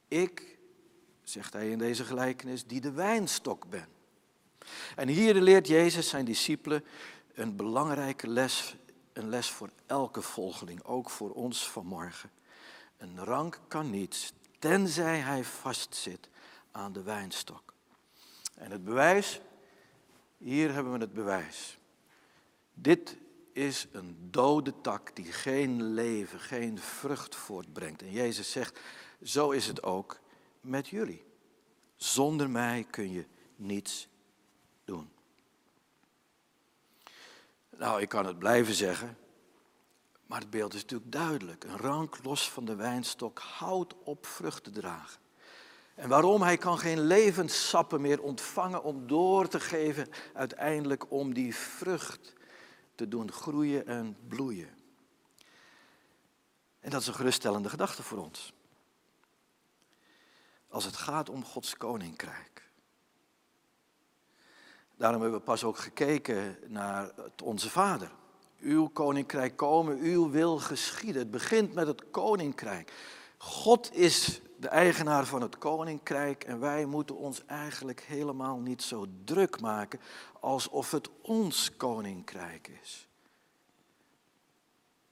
Ik, 0.08 0.58
zegt 1.24 1.54
hij 1.54 1.70
in 1.70 1.78
deze 1.78 2.06
gelijkenis, 2.06 2.66
die 2.66 2.82
de 2.82 2.92
wijnstok 2.92 3.70
ben. 3.70 3.88
En 4.96 5.08
hier 5.08 5.34
leert 5.34 5.68
Jezus 5.68 6.10
zijn 6.10 6.26
discipelen 6.26 6.84
een 7.34 7.56
belangrijke 7.56 8.28
les, 8.28 8.76
een 9.14 9.30
les 9.30 9.50
voor 9.50 9.70
elke 9.86 10.22
volgeling, 10.22 10.84
ook 10.84 11.10
voor 11.10 11.32
ons 11.32 11.70
vanmorgen. 11.70 12.32
Een 12.98 13.24
rank 13.24 13.60
kan 13.68 13.90
niets, 13.90 14.34
tenzij 14.60 15.20
hij 15.20 15.44
vastzit 15.44 16.30
aan 16.72 16.94
de 16.94 17.02
wijnstok. 17.02 17.74
En 18.58 18.72
het 18.72 18.84
bewijs, 18.84 19.42
hier 20.38 20.74
hebben 20.74 20.94
we 20.94 21.00
het 21.00 21.14
bewijs. 21.14 21.80
Dit 22.74 23.18
is 23.54 23.88
een 23.92 24.18
dode 24.32 24.82
tak 24.82 25.16
die 25.16 25.32
geen 25.32 25.84
leven, 25.84 26.40
geen 26.40 26.80
vrucht 26.80 27.36
voortbrengt. 27.36 28.02
En 28.02 28.12
Jezus 28.12 28.52
zegt, 28.52 28.80
zo 29.24 29.52
is 29.52 29.68
het 29.68 29.84
ook 29.84 30.20
met 30.62 30.88
jullie. 30.88 31.26
Zonder 31.96 32.50
mij 32.50 32.86
kun 32.90 33.12
je 33.12 33.26
niets 33.56 34.08
doen. 34.86 35.12
Nou, 37.78 38.02
ik 38.02 38.10
kan 38.10 38.26
het 38.26 38.40
blijven 38.40 38.74
zeggen, 38.74 39.18
maar 40.26 40.40
het 40.40 40.50
beeld 40.50 40.74
is 40.74 40.82
natuurlijk 40.82 41.12
duidelijk. 41.12 41.64
Een 41.64 41.78
rank 41.78 42.24
los 42.24 42.52
van 42.52 42.66
de 42.66 42.76
wijnstok 42.76 43.40
houdt 43.40 43.96
op 44.04 44.26
vrucht 44.26 44.64
te 44.64 44.70
dragen. 44.70 45.22
En 45.98 46.10
waarom? 46.10 46.42
Hij 46.42 46.58
kan 46.58 46.80
geen 46.80 47.00
levenssappen 47.00 48.02
meer 48.02 48.22
ontvangen 48.22 48.84
om 48.84 49.08
door 49.08 49.48
te 49.48 49.60
geven, 49.60 50.10
uiteindelijk 50.34 51.12
om 51.12 51.34
die 51.34 51.56
vrucht 51.56 52.34
te 52.96 53.08
doen 53.08 53.32
groeien 53.32 53.88
en 53.88 54.18
bloeien. 54.28 54.70
En 56.80 56.90
dat 56.90 57.02
is 57.02 57.08
een 57.08 57.14
geruststellende 57.14 57.70
gedachte 57.70 58.04
voor 58.04 58.18
ons. 58.18 58.54
Als 60.68 60.86
het 60.86 60.96
gaat 60.96 61.30
om 61.30 61.46
Gods 61.46 61.78
koninkrijk. 61.78 62.70
Daarom 64.96 65.22
hebben 65.22 65.40
we 65.40 65.46
pas 65.46 65.64
ook 65.64 65.78
gekeken 65.78 66.58
naar 66.68 67.12
Onze 67.44 67.70
Vader. 67.70 68.12
Uw 68.60 68.88
koninkrijk 68.88 69.56
komen, 69.56 69.98
uw 69.98 70.30
wil 70.30 70.58
geschieden. 70.58 71.22
Het 71.22 71.32
begint 71.32 71.74
met 71.74 71.88
het 71.88 72.10
koninkrijk. 72.12 72.94
God 73.38 73.94
is 73.94 74.42
de 74.58 74.68
eigenaar 74.68 75.26
van 75.26 75.42
het 75.42 75.58
koninkrijk 75.58 76.44
en 76.44 76.60
wij 76.60 76.86
moeten 76.86 77.18
ons 77.18 77.46
eigenlijk 77.46 78.02
helemaal 78.02 78.58
niet 78.58 78.82
zo 78.82 79.06
druk 79.24 79.62
maken 79.62 80.00
alsof 80.40 80.92
het 80.92 81.10
ons 81.22 81.76
koninkrijk 81.78 82.68
is. 82.82 83.08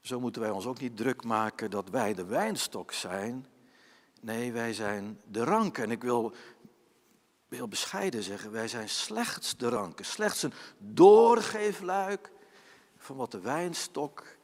Zo 0.02 0.20
moeten 0.20 0.42
wij 0.42 0.50
ons 0.50 0.66
ook 0.66 0.80
niet 0.80 0.98
druk 0.98 1.24
maken 1.24 1.72
dat 1.72 1.90
wij 1.90 2.14
de 2.14 2.26
wijnstok 2.26 2.92
zijn. 2.92 3.46
Nee, 4.22 4.52
wij 4.52 4.74
zijn 4.74 5.20
de 5.28 5.44
ranken. 5.44 5.84
En 5.84 5.92
ik 5.92 6.02
wil 6.02 6.34
heel 7.50 7.68
bescheiden 7.68 8.24
zeggen, 8.24 8.52
wij 8.52 8.68
zijn 8.68 8.90
slechts 8.90 9.58
de 9.58 9.70
ranken. 9.70 10.06
Slechts 10.06 10.44
een 10.44 10.54
doorgeefluik 10.78 12.32
van 12.98 13.16
wat 13.16 13.32
de 13.32 13.40
wijnstok 13.40 14.38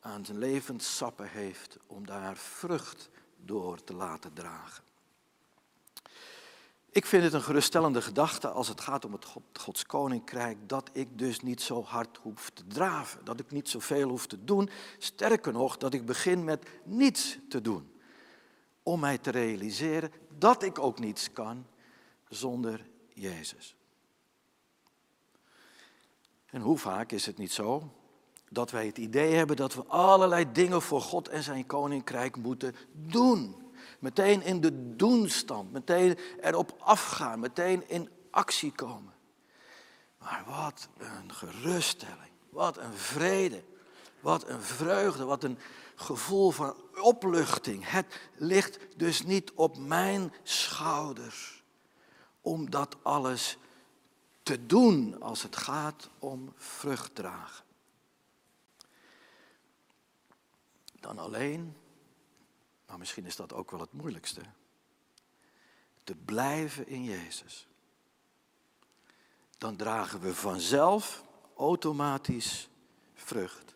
aan 0.00 0.24
zijn 0.24 0.38
levenssappen 0.38 1.28
heeft 1.28 1.78
om 1.86 2.06
daar 2.06 2.36
vrucht 2.36 3.10
door 3.44 3.84
te 3.84 3.94
laten 3.94 4.32
dragen. 4.32 4.84
Ik 6.90 7.06
vind 7.06 7.22
het 7.22 7.32
een 7.32 7.42
geruststellende 7.42 8.02
gedachte 8.02 8.48
als 8.48 8.68
het 8.68 8.80
gaat 8.80 9.04
om 9.04 9.12
het 9.12 9.26
Gods 9.52 9.86
koninkrijk, 9.86 10.68
dat 10.68 10.90
ik 10.92 11.18
dus 11.18 11.40
niet 11.40 11.62
zo 11.62 11.82
hard 11.82 12.16
hoef 12.16 12.50
te 12.50 12.66
draven, 12.66 13.24
dat 13.24 13.40
ik 13.40 13.50
niet 13.50 13.68
zoveel 13.68 14.08
hoef 14.08 14.26
te 14.26 14.44
doen. 14.44 14.70
Sterker 14.98 15.52
nog, 15.52 15.76
dat 15.76 15.94
ik 15.94 16.06
begin 16.06 16.44
met 16.44 16.68
niets 16.84 17.38
te 17.48 17.60
doen. 17.60 18.00
Om 18.82 19.00
mij 19.00 19.18
te 19.18 19.30
realiseren 19.30 20.12
dat 20.38 20.62
ik 20.62 20.78
ook 20.78 20.98
niets 20.98 21.32
kan 21.32 21.66
zonder 22.28 22.86
Jezus. 23.14 23.76
En 26.46 26.60
hoe 26.60 26.78
vaak 26.78 27.12
is 27.12 27.26
het 27.26 27.38
niet 27.38 27.52
zo 27.52 27.92
dat 28.52 28.70
wij 28.70 28.86
het 28.86 28.98
idee 28.98 29.34
hebben 29.34 29.56
dat 29.56 29.74
we 29.74 29.84
allerlei 29.86 30.52
dingen 30.52 30.82
voor 30.82 31.00
God 31.00 31.28
en 31.28 31.42
zijn 31.42 31.66
koninkrijk 31.66 32.36
moeten 32.36 32.74
doen. 32.92 33.56
Meteen 33.98 34.42
in 34.42 34.60
de 34.60 34.96
doenstand, 34.96 35.72
meteen 35.72 36.18
erop 36.40 36.74
afgaan, 36.78 37.40
meteen 37.40 37.88
in 37.88 38.08
actie 38.30 38.72
komen. 38.72 39.12
Maar 40.18 40.44
wat 40.46 40.88
een 40.98 41.32
geruststelling, 41.32 42.32
wat 42.50 42.78
een 42.78 42.94
vrede, 42.94 43.62
wat 44.20 44.48
een 44.48 44.62
vreugde, 44.62 45.24
wat 45.24 45.44
een 45.44 45.58
gevoel 45.94 46.50
van 46.50 46.74
opluchting. 47.02 47.90
Het 47.90 48.30
ligt 48.36 48.78
dus 48.96 49.22
niet 49.22 49.52
op 49.54 49.78
mijn 49.78 50.32
schouders 50.42 51.62
om 52.40 52.70
dat 52.70 52.96
alles 53.02 53.58
te 54.42 54.66
doen 54.66 55.22
als 55.22 55.42
het 55.42 55.56
gaat 55.56 56.08
om 56.18 56.52
vrucht 56.56 57.14
dragen. 57.14 57.64
Dan 61.02 61.18
alleen, 61.18 61.76
maar 62.86 62.98
misschien 62.98 63.26
is 63.26 63.36
dat 63.36 63.52
ook 63.52 63.70
wel 63.70 63.80
het 63.80 63.92
moeilijkste, 63.92 64.40
te 66.04 66.14
blijven 66.14 66.86
in 66.86 67.04
Jezus. 67.04 67.66
Dan 69.58 69.76
dragen 69.76 70.20
we 70.20 70.34
vanzelf 70.34 71.24
automatisch 71.56 72.68
vrucht 73.14 73.72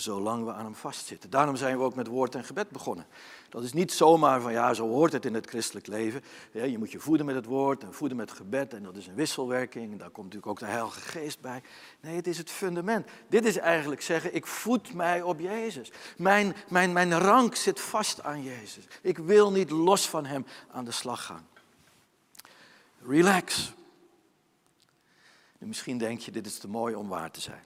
zolang 0.00 0.44
we 0.44 0.52
aan 0.52 0.64
hem 0.64 0.74
vastzitten. 0.74 1.30
Daarom 1.30 1.56
zijn 1.56 1.78
we 1.78 1.84
ook 1.84 1.94
met 1.94 2.06
woord 2.06 2.34
en 2.34 2.44
gebed 2.44 2.68
begonnen. 2.70 3.06
Dat 3.48 3.62
is 3.62 3.72
niet 3.72 3.92
zomaar 3.92 4.40
van 4.40 4.52
ja, 4.52 4.74
zo 4.74 4.88
hoort 4.88 5.12
het 5.12 5.24
in 5.24 5.34
het 5.34 5.48
christelijk 5.48 5.86
leven. 5.86 6.22
je 6.52 6.78
moet 6.78 6.92
je 6.92 6.98
voeden 6.98 7.26
met 7.26 7.34
het 7.34 7.44
woord 7.44 7.82
en 7.82 7.94
voeden 7.94 8.16
met 8.16 8.32
gebed 8.32 8.74
en 8.74 8.82
dat 8.82 8.96
is 8.96 9.06
een 9.06 9.14
wisselwerking. 9.14 9.98
Daar 9.98 10.10
komt 10.10 10.24
natuurlijk 10.24 10.46
ook 10.46 10.58
de 10.58 10.72
Heilige 10.72 11.00
Geest 11.00 11.40
bij. 11.40 11.62
Nee, 12.00 12.16
het 12.16 12.26
is 12.26 12.38
het 12.38 12.50
fundament. 12.50 13.08
Dit 13.28 13.44
is 13.44 13.56
eigenlijk 13.56 14.02
zeggen, 14.02 14.34
ik 14.34 14.46
voed 14.46 14.94
mij 14.94 15.22
op 15.22 15.40
Jezus. 15.40 15.92
Mijn, 16.16 16.56
mijn, 16.68 16.92
mijn 16.92 17.18
rank 17.18 17.54
zit 17.54 17.80
vast 17.80 18.22
aan 18.22 18.42
Jezus. 18.42 18.84
Ik 19.02 19.18
wil 19.18 19.52
niet 19.52 19.70
los 19.70 20.08
van 20.08 20.26
hem 20.26 20.46
aan 20.70 20.84
de 20.84 20.90
slag 20.90 21.24
gaan. 21.24 21.48
Relax. 23.06 23.72
Misschien 25.58 25.98
denk 25.98 26.20
je, 26.20 26.30
dit 26.30 26.46
is 26.46 26.58
te 26.58 26.68
mooi 26.68 26.94
om 26.94 27.08
waar 27.08 27.30
te 27.30 27.40
zijn. 27.40 27.64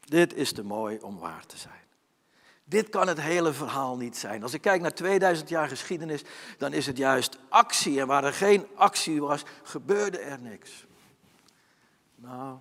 Dit 0.00 0.34
is 0.34 0.52
te 0.52 0.62
mooi 0.62 0.98
om 0.98 1.18
waar 1.18 1.46
te 1.46 1.56
zijn. 1.56 1.86
Dit 2.68 2.88
kan 2.88 3.08
het 3.08 3.20
hele 3.20 3.52
verhaal 3.52 3.96
niet 3.96 4.16
zijn. 4.16 4.42
Als 4.42 4.54
ik 4.54 4.60
kijk 4.60 4.80
naar 4.80 4.94
2000 4.94 5.48
jaar 5.48 5.68
geschiedenis, 5.68 6.22
dan 6.58 6.72
is 6.72 6.86
het 6.86 6.96
juist 6.96 7.38
actie. 7.48 8.00
En 8.00 8.06
waar 8.06 8.24
er 8.24 8.32
geen 8.32 8.66
actie 8.74 9.20
was, 9.20 9.42
gebeurde 9.62 10.18
er 10.18 10.40
niks. 10.40 10.86
Nou, 12.14 12.58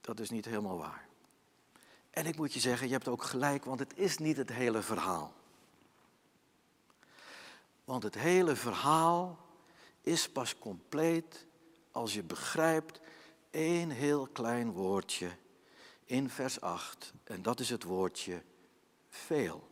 dat 0.00 0.20
is 0.20 0.30
niet 0.30 0.44
helemaal 0.44 0.78
waar. 0.78 1.06
En 2.10 2.26
ik 2.26 2.36
moet 2.36 2.52
je 2.52 2.60
zeggen, 2.60 2.86
je 2.86 2.92
hebt 2.92 3.08
ook 3.08 3.22
gelijk, 3.22 3.64
want 3.64 3.78
het 3.78 3.92
is 3.96 4.18
niet 4.18 4.36
het 4.36 4.52
hele 4.52 4.82
verhaal. 4.82 5.32
Want 7.84 8.02
het 8.02 8.14
hele 8.14 8.56
verhaal 8.56 9.38
is 10.00 10.28
pas 10.28 10.58
compleet 10.58 11.46
als 11.90 12.14
je 12.14 12.22
begrijpt 12.22 13.00
één 13.50 13.90
heel 13.90 14.28
klein 14.32 14.72
woordje 14.72 15.30
in 16.04 16.30
vers 16.30 16.60
8. 16.60 17.12
En 17.24 17.42
dat 17.42 17.60
is 17.60 17.70
het 17.70 17.82
woordje 17.82 18.42
veel. 19.12 19.68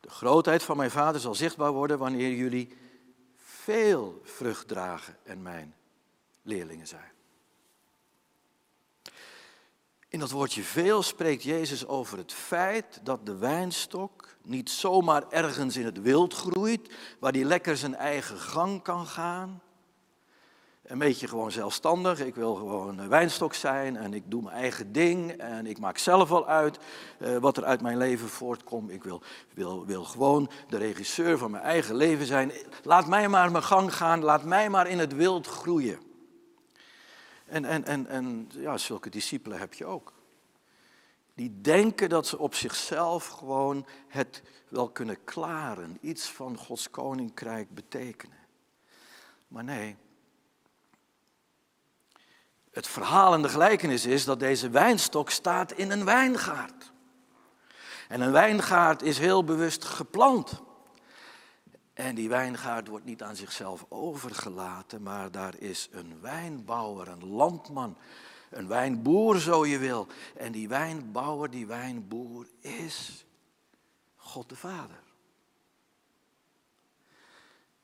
De 0.00 0.10
grootheid 0.10 0.62
van 0.62 0.76
mijn 0.76 0.90
vader 0.90 1.20
zal 1.20 1.34
zichtbaar 1.34 1.72
worden 1.72 1.98
wanneer 1.98 2.32
jullie 2.34 2.76
veel 3.36 4.20
vrucht 4.24 4.68
dragen 4.68 5.16
en 5.22 5.42
mijn 5.42 5.74
leerlingen 6.42 6.86
zijn. 6.86 7.12
In 10.08 10.18
dat 10.18 10.30
woordje 10.30 10.62
veel 10.62 11.02
spreekt 11.02 11.42
Jezus 11.42 11.86
over 11.86 12.18
het 12.18 12.32
feit 12.32 13.00
dat 13.02 13.26
de 13.26 13.36
wijnstok 13.36 14.36
niet 14.42 14.70
zomaar 14.70 15.28
ergens 15.28 15.76
in 15.76 15.84
het 15.84 16.00
wild 16.00 16.34
groeit, 16.34 16.94
waar 17.20 17.32
die 17.32 17.44
lekker 17.44 17.76
zijn 17.76 17.94
eigen 17.94 18.38
gang 18.38 18.82
kan 18.82 19.06
gaan, 19.06 19.62
een 20.82 20.98
beetje 20.98 21.28
gewoon 21.28 21.52
zelfstandig. 21.52 22.20
Ik 22.20 22.34
wil 22.34 22.54
gewoon 22.54 22.98
een 22.98 23.08
wijnstok 23.08 23.54
zijn 23.54 23.96
en 23.96 24.14
ik 24.14 24.22
doe 24.26 24.42
mijn 24.42 24.56
eigen 24.56 24.92
ding 24.92 25.30
en 25.30 25.66
ik 25.66 25.78
maak 25.78 25.98
zelf 25.98 26.28
wel 26.28 26.48
uit 26.48 26.78
uh, 27.18 27.36
wat 27.36 27.56
er 27.56 27.64
uit 27.64 27.80
mijn 27.80 27.96
leven 27.96 28.28
voortkomt. 28.28 28.90
Ik 28.90 29.04
wil, 29.04 29.22
wil, 29.54 29.86
wil 29.86 30.04
gewoon 30.04 30.50
de 30.68 30.76
regisseur 30.76 31.38
van 31.38 31.50
mijn 31.50 31.62
eigen 31.62 31.94
leven 31.94 32.26
zijn. 32.26 32.52
Laat 32.82 33.06
mij 33.06 33.28
maar 33.28 33.50
mijn 33.50 33.64
gang 33.64 33.94
gaan, 33.94 34.22
laat 34.22 34.44
mij 34.44 34.70
maar 34.70 34.86
in 34.86 34.98
het 34.98 35.14
wild 35.14 35.46
groeien. 35.46 35.98
En, 37.46 37.64
en, 37.64 37.84
en, 37.84 38.06
en 38.06 38.48
ja, 38.50 38.78
zulke 38.78 39.10
discipelen 39.10 39.58
heb 39.58 39.74
je 39.74 39.84
ook. 39.84 40.12
Die 41.34 41.60
denken 41.60 42.08
dat 42.08 42.26
ze 42.26 42.38
op 42.38 42.54
zichzelf 42.54 43.26
gewoon 43.26 43.86
het 44.08 44.42
wel 44.68 44.88
kunnen 44.88 45.24
klaren, 45.24 45.98
iets 46.00 46.30
van 46.30 46.56
Gods 46.56 46.90
koninkrijk 46.90 47.74
betekenen. 47.74 48.38
Maar 49.48 49.64
nee, 49.64 49.96
het 52.72 52.86
verhaal 52.86 53.34
en 53.34 53.42
de 53.42 53.48
gelijkenis 53.48 54.06
is 54.06 54.24
dat 54.24 54.40
deze 54.40 54.70
wijnstok 54.70 55.30
staat 55.30 55.72
in 55.72 55.90
een 55.90 56.04
wijngaard. 56.04 56.92
En 58.08 58.20
een 58.20 58.32
wijngaard 58.32 59.02
is 59.02 59.18
heel 59.18 59.44
bewust 59.44 59.84
geplant. 59.84 60.62
En 61.92 62.14
die 62.14 62.28
wijngaard 62.28 62.88
wordt 62.88 63.04
niet 63.04 63.22
aan 63.22 63.36
zichzelf 63.36 63.86
overgelaten, 63.88 65.02
maar 65.02 65.30
daar 65.30 65.58
is 65.58 65.88
een 65.90 66.20
wijnbouwer, 66.20 67.08
een 67.08 67.26
landman, 67.26 67.96
een 68.50 68.68
wijnboer 68.68 69.38
zo 69.38 69.66
je 69.66 69.78
wil. 69.78 70.06
En 70.36 70.52
die 70.52 70.68
wijnbouwer, 70.68 71.50
die 71.50 71.66
wijnboer 71.66 72.46
is 72.60 73.26
God 74.16 74.48
de 74.48 74.56
Vader. 74.56 75.02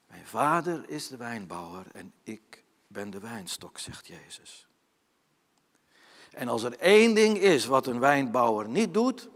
Mijn 0.06 0.26
vader 0.26 0.88
is 0.88 1.08
de 1.08 1.16
wijnbouwer 1.16 1.86
en 1.92 2.12
ik 2.22 2.64
ben 2.86 3.10
de 3.10 3.20
wijnstok, 3.20 3.78
zegt 3.78 4.06
Jezus. 4.06 4.67
En 6.30 6.48
als 6.48 6.62
er 6.62 6.78
één 6.78 7.14
ding 7.14 7.38
is 7.38 7.66
wat 7.66 7.86
een 7.86 7.98
wijnbouwer 7.98 8.68
niet 8.68 8.94
doet, 8.94 9.28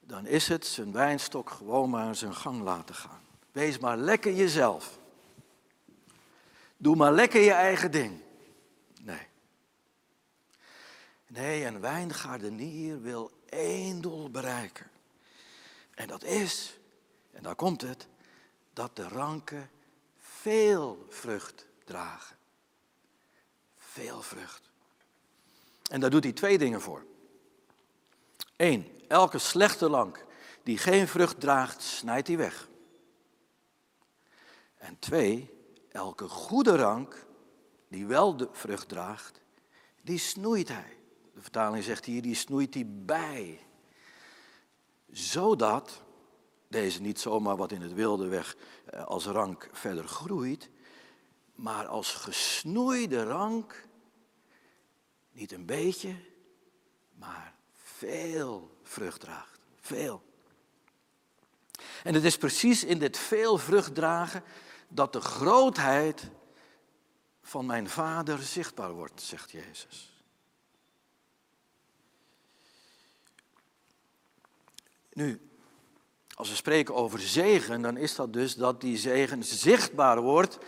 dan 0.00 0.26
is 0.26 0.48
het 0.48 0.66
zijn 0.66 0.92
wijnstok 0.92 1.50
gewoon 1.50 1.90
maar 1.90 2.14
zijn 2.16 2.34
gang 2.34 2.62
laten 2.62 2.94
gaan. 2.94 3.20
Wees 3.52 3.78
maar 3.78 3.96
lekker 3.96 4.32
jezelf. 4.32 4.98
Doe 6.76 6.96
maar 6.96 7.12
lekker 7.12 7.40
je 7.40 7.52
eigen 7.52 7.90
ding. 7.90 8.20
Nee. 9.00 9.26
Nee, 11.26 11.64
een 11.64 11.80
wijngaardenier 11.80 13.02
wil 13.02 13.30
één 13.48 14.00
doel 14.00 14.30
bereiken. 14.30 14.90
En 15.94 16.08
dat 16.08 16.24
is, 16.24 16.78
en 17.32 17.42
daar 17.42 17.54
komt 17.54 17.80
het, 17.80 18.06
dat 18.72 18.96
de 18.96 19.08
ranken 19.08 19.70
veel 20.18 21.06
vrucht 21.08 21.66
dragen. 21.84 22.36
Veel 23.76 24.22
vrucht. 24.22 24.67
En 25.88 26.00
daar 26.00 26.10
doet 26.10 26.24
hij 26.24 26.32
twee 26.32 26.58
dingen 26.58 26.80
voor. 26.80 27.04
Eén, 28.56 29.00
elke 29.08 29.38
slechte 29.38 29.88
lank 29.88 30.26
die 30.62 30.78
geen 30.78 31.08
vrucht 31.08 31.40
draagt, 31.40 31.82
snijdt 31.82 32.28
hij 32.28 32.36
weg. 32.36 32.68
En 34.76 34.98
twee, 34.98 35.50
elke 35.88 36.28
goede 36.28 36.76
rank 36.76 37.26
die 37.88 38.06
wel 38.06 38.36
de 38.36 38.48
vrucht 38.52 38.88
draagt, 38.88 39.40
die 40.02 40.18
snoeit 40.18 40.68
hij. 40.68 40.96
De 41.34 41.40
vertaling 41.40 41.84
zegt 41.84 42.04
hier, 42.04 42.22
die 42.22 42.34
snoeit 42.34 42.74
hij 42.74 42.84
bij. 42.88 43.60
Zodat 45.10 46.02
deze 46.68 47.00
niet 47.00 47.20
zomaar 47.20 47.56
wat 47.56 47.72
in 47.72 47.82
het 47.82 47.94
wilde 47.94 48.26
weg 48.28 48.56
eh, 48.84 49.04
als 49.04 49.26
rank 49.26 49.68
verder 49.72 50.08
groeit, 50.08 50.70
maar 51.54 51.86
als 51.86 52.12
gesnoeide 52.12 53.24
rank 53.24 53.87
niet 55.38 55.52
een 55.52 55.66
beetje, 55.66 56.14
maar 57.14 57.54
veel 57.72 58.78
vrucht 58.82 59.20
draagt. 59.20 59.60
Veel. 59.80 60.22
En 62.02 62.14
het 62.14 62.24
is 62.24 62.36
precies 62.36 62.84
in 62.84 62.98
dit 62.98 63.18
veel 63.18 63.58
vrucht 63.58 63.94
dragen 63.94 64.42
dat 64.88 65.12
de 65.12 65.20
grootheid 65.20 66.30
van 67.42 67.66
mijn 67.66 67.88
vader 67.88 68.38
zichtbaar 68.38 68.92
wordt, 68.92 69.22
zegt 69.22 69.50
Jezus. 69.50 70.22
Nu, 75.12 75.50
als 76.34 76.48
we 76.48 76.54
spreken 76.54 76.94
over 76.94 77.20
zegen, 77.20 77.82
dan 77.82 77.96
is 77.96 78.14
dat 78.14 78.32
dus 78.32 78.54
dat 78.54 78.80
die 78.80 78.96
zegen 78.96 79.44
zichtbaar 79.44 80.20
wordt 80.20 80.58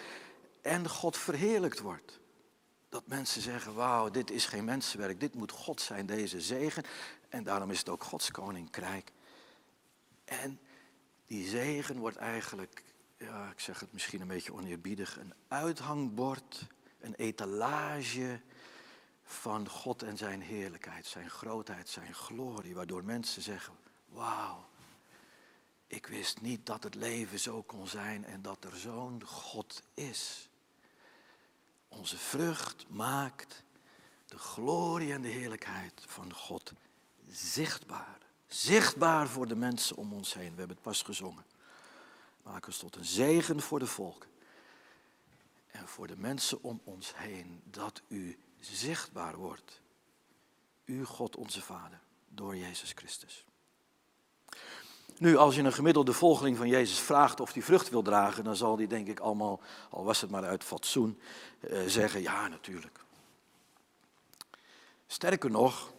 en 0.62 0.88
God 0.88 1.16
verheerlijkt 1.16 1.80
wordt. 1.80 2.19
Dat 2.90 3.06
mensen 3.06 3.42
zeggen, 3.42 3.74
wauw, 3.74 4.10
dit 4.10 4.30
is 4.30 4.46
geen 4.46 4.64
mensenwerk, 4.64 5.20
dit 5.20 5.34
moet 5.34 5.50
God 5.50 5.80
zijn, 5.80 6.06
deze 6.06 6.40
zegen. 6.40 6.84
En 7.28 7.44
daarom 7.44 7.70
is 7.70 7.78
het 7.78 7.88
ook 7.88 8.04
Gods 8.04 8.30
koninkrijk. 8.30 9.12
En 10.24 10.60
die 11.26 11.48
zegen 11.48 11.98
wordt 11.98 12.16
eigenlijk, 12.16 12.84
ja, 13.16 13.50
ik 13.50 13.60
zeg 13.60 13.80
het 13.80 13.92
misschien 13.92 14.20
een 14.20 14.28
beetje 14.28 14.52
oneerbiedig, 14.52 15.18
een 15.18 15.34
uithangbord, 15.48 16.66
een 17.00 17.14
etalage 17.14 18.40
van 19.24 19.68
God 19.68 20.02
en 20.02 20.16
zijn 20.16 20.40
heerlijkheid, 20.40 21.06
zijn 21.06 21.30
grootheid, 21.30 21.88
zijn 21.88 22.14
glorie, 22.14 22.74
waardoor 22.74 23.04
mensen 23.04 23.42
zeggen, 23.42 23.74
wauw, 24.08 24.68
ik 25.86 26.06
wist 26.06 26.40
niet 26.40 26.66
dat 26.66 26.82
het 26.82 26.94
leven 26.94 27.38
zo 27.38 27.62
kon 27.62 27.86
zijn 27.86 28.24
en 28.24 28.42
dat 28.42 28.64
er 28.64 28.76
zo'n 28.76 29.24
God 29.24 29.82
is. 29.94 30.49
Onze 31.90 32.18
vrucht 32.18 32.86
maakt 32.88 33.62
de 34.26 34.38
glorie 34.38 35.12
en 35.12 35.22
de 35.22 35.28
heerlijkheid 35.28 36.04
van 36.06 36.34
God 36.34 36.72
zichtbaar. 37.30 38.18
Zichtbaar 38.46 39.28
voor 39.28 39.46
de 39.46 39.56
mensen 39.56 39.96
om 39.96 40.12
ons 40.12 40.34
heen. 40.34 40.50
We 40.50 40.58
hebben 40.58 40.76
het 40.76 40.82
pas 40.84 41.02
gezongen. 41.02 41.44
Maak 42.42 42.66
ons 42.66 42.78
tot 42.78 42.96
een 42.96 43.04
zegen 43.04 43.60
voor 43.60 43.78
de 43.78 43.86
volken. 43.86 44.30
En 45.66 45.88
voor 45.88 46.06
de 46.06 46.16
mensen 46.16 46.62
om 46.62 46.80
ons 46.84 47.16
heen. 47.16 47.62
Dat 47.64 48.02
u 48.08 48.38
zichtbaar 48.60 49.36
wordt. 49.36 49.80
U, 50.84 51.04
God 51.04 51.36
onze 51.36 51.62
Vader, 51.62 52.00
door 52.28 52.56
Jezus 52.56 52.92
Christus. 52.92 53.44
Nu, 55.20 55.36
als 55.36 55.54
je 55.54 55.62
een 55.62 55.72
gemiddelde 55.72 56.12
volgeling 56.12 56.56
van 56.56 56.68
Jezus 56.68 56.98
vraagt 56.98 57.40
of 57.40 57.52
hij 57.52 57.62
vrucht 57.62 57.88
wil 57.88 58.02
dragen, 58.02 58.44
dan 58.44 58.56
zal 58.56 58.76
die 58.76 58.86
denk 58.86 59.08
ik 59.08 59.20
allemaal, 59.20 59.60
al 59.90 60.04
was 60.04 60.20
het 60.20 60.30
maar 60.30 60.44
uit 60.44 60.64
fatsoen, 60.64 61.20
eh, 61.60 61.78
zeggen 61.86 62.22
ja 62.22 62.48
natuurlijk. 62.48 62.98
Sterker 65.06 65.50
nog, 65.50 65.92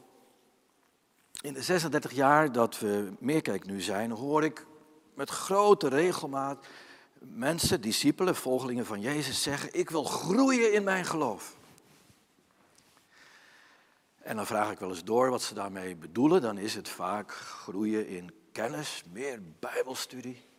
in 1.42 1.54
de 1.54 1.62
36 1.62 2.12
jaar 2.12 2.52
dat 2.52 2.80
we 2.80 3.12
Meerkijk 3.20 3.66
nu 3.66 3.82
zijn, 3.82 4.12
hoor 4.12 4.44
ik 4.44 4.66
met 5.14 5.30
grote 5.30 5.88
regelmaat 5.88 6.66
mensen, 7.20 7.82
discipelen, 7.82 8.36
volgelingen 8.36 8.86
van 8.86 9.02
Jezus 9.02 9.42
zeggen, 9.42 9.70
ik 9.74 9.90
wil 9.90 10.04
groeien 10.04 10.74
in 10.74 10.84
mijn 10.84 11.06
geloof. 11.06 11.56
En 14.22 14.36
dan 14.36 14.46
vraag 14.46 14.72
ik 14.72 14.80
wel 14.80 14.90
eens 14.90 15.04
door 15.04 15.30
wat 15.30 15.42
ze 15.42 15.54
daarmee 15.54 15.96
bedoelen. 15.96 16.42
Dan 16.42 16.58
is 16.58 16.76
het 16.76 16.90
vaak 16.90 17.32
groeien 17.32 18.08
in 18.08 18.41
kennis, 18.52 19.04
meer 19.12 19.42
Bijbelstudie. 19.60 20.50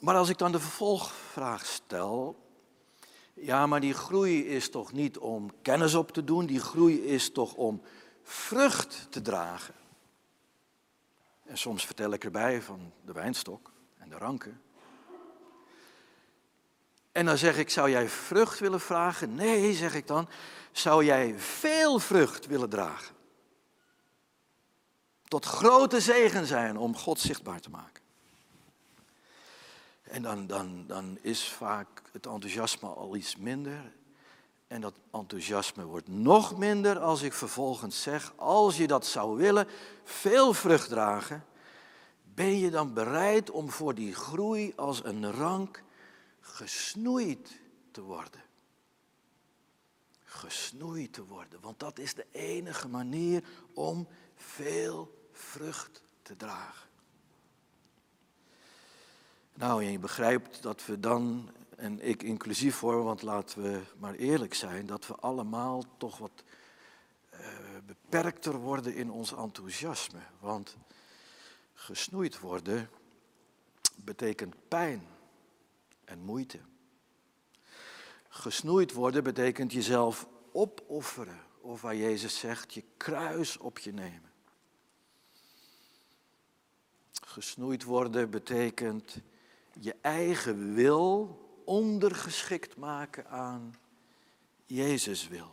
Maar 0.00 0.14
als 0.14 0.28
ik 0.28 0.38
dan 0.38 0.52
de 0.52 0.60
vervolgvraag 0.60 1.66
stel, 1.66 2.46
ja, 3.34 3.66
maar 3.66 3.80
die 3.80 3.94
groei 3.94 4.46
is 4.46 4.70
toch 4.70 4.92
niet 4.92 5.18
om 5.18 5.52
kennis 5.62 5.94
op 5.94 6.12
te 6.12 6.24
doen, 6.24 6.46
die 6.46 6.60
groei 6.60 7.04
is 7.04 7.32
toch 7.32 7.54
om 7.54 7.82
vrucht 8.22 9.06
te 9.10 9.22
dragen. 9.22 9.74
En 11.44 11.58
soms 11.58 11.86
vertel 11.86 12.12
ik 12.12 12.24
erbij 12.24 12.62
van 12.62 12.92
de 13.04 13.12
wijnstok 13.12 13.72
en 13.98 14.08
de 14.08 14.16
ranken. 14.16 14.62
En 17.12 17.26
dan 17.26 17.38
zeg 17.38 17.58
ik, 17.58 17.70
zou 17.70 17.90
jij 17.90 18.08
vrucht 18.08 18.58
willen 18.58 18.80
vragen? 18.80 19.34
Nee, 19.34 19.74
zeg 19.74 19.94
ik 19.94 20.06
dan, 20.06 20.28
zou 20.72 21.04
jij 21.04 21.38
veel 21.38 21.98
vrucht 21.98 22.46
willen 22.46 22.68
dragen? 22.68 23.14
Tot 25.28 25.44
grote 25.44 26.00
zegen 26.00 26.46
zijn 26.46 26.76
om 26.76 26.96
God 26.96 27.20
zichtbaar 27.20 27.60
te 27.60 27.70
maken. 27.70 28.02
En 30.02 30.22
dan, 30.22 30.46
dan, 30.46 30.84
dan 30.86 31.18
is 31.20 31.48
vaak 31.48 32.02
het 32.12 32.26
enthousiasme 32.26 32.88
al 32.88 33.16
iets 33.16 33.36
minder. 33.36 33.92
En 34.66 34.80
dat 34.80 34.94
enthousiasme 35.12 35.84
wordt 35.84 36.08
nog 36.08 36.58
minder 36.58 36.98
als 36.98 37.22
ik 37.22 37.32
vervolgens 37.32 38.02
zeg, 38.02 38.32
als 38.36 38.76
je 38.76 38.86
dat 38.86 39.06
zou 39.06 39.36
willen, 39.36 39.68
veel 40.04 40.52
vrucht 40.52 40.88
dragen, 40.88 41.44
ben 42.34 42.58
je 42.58 42.70
dan 42.70 42.94
bereid 42.94 43.50
om 43.50 43.70
voor 43.70 43.94
die 43.94 44.14
groei 44.14 44.72
als 44.76 45.04
een 45.04 45.32
rank 45.32 45.82
gesnoeid 46.40 47.60
te 47.90 48.00
worden? 48.00 48.42
Gesnoeid 50.24 51.12
te 51.12 51.24
worden, 51.24 51.60
want 51.60 51.80
dat 51.80 51.98
is 51.98 52.14
de 52.14 52.26
enige 52.30 52.88
manier 52.88 53.44
om 53.74 54.08
veel 54.36 55.17
vrucht 55.38 56.02
te 56.22 56.36
dragen. 56.36 56.88
Nou, 59.54 59.84
je 59.84 59.98
begrijpt 59.98 60.62
dat 60.62 60.86
we 60.86 61.00
dan, 61.00 61.50
en 61.76 62.00
ik 62.00 62.22
inclusief 62.22 62.76
voor, 62.76 63.02
want 63.02 63.22
laten 63.22 63.62
we 63.62 63.82
maar 63.98 64.14
eerlijk 64.14 64.54
zijn, 64.54 64.86
dat 64.86 65.06
we 65.06 65.14
allemaal 65.14 65.84
toch 65.96 66.18
wat 66.18 66.44
uh, 67.32 67.38
beperkter 67.86 68.56
worden 68.56 68.94
in 68.94 69.10
ons 69.10 69.32
enthousiasme. 69.32 70.20
Want 70.40 70.76
gesnoeid 71.74 72.38
worden 72.38 72.90
betekent 73.96 74.54
pijn 74.68 75.06
en 76.04 76.18
moeite. 76.18 76.58
Gesnoeid 78.28 78.92
worden 78.92 79.24
betekent 79.24 79.72
jezelf 79.72 80.26
opofferen, 80.52 81.40
of 81.60 81.80
waar 81.80 81.96
Jezus 81.96 82.38
zegt, 82.38 82.74
je 82.74 82.84
kruis 82.96 83.56
op 83.56 83.78
je 83.78 83.92
nemen. 83.92 84.27
Gesnoeid 87.20 87.84
worden 87.84 88.30
betekent 88.30 89.16
je 89.80 89.96
eigen 90.00 90.74
wil 90.74 91.38
ondergeschikt 91.64 92.76
maken 92.76 93.30
aan 93.30 93.74
Jezus 94.66 95.28
wil. 95.28 95.50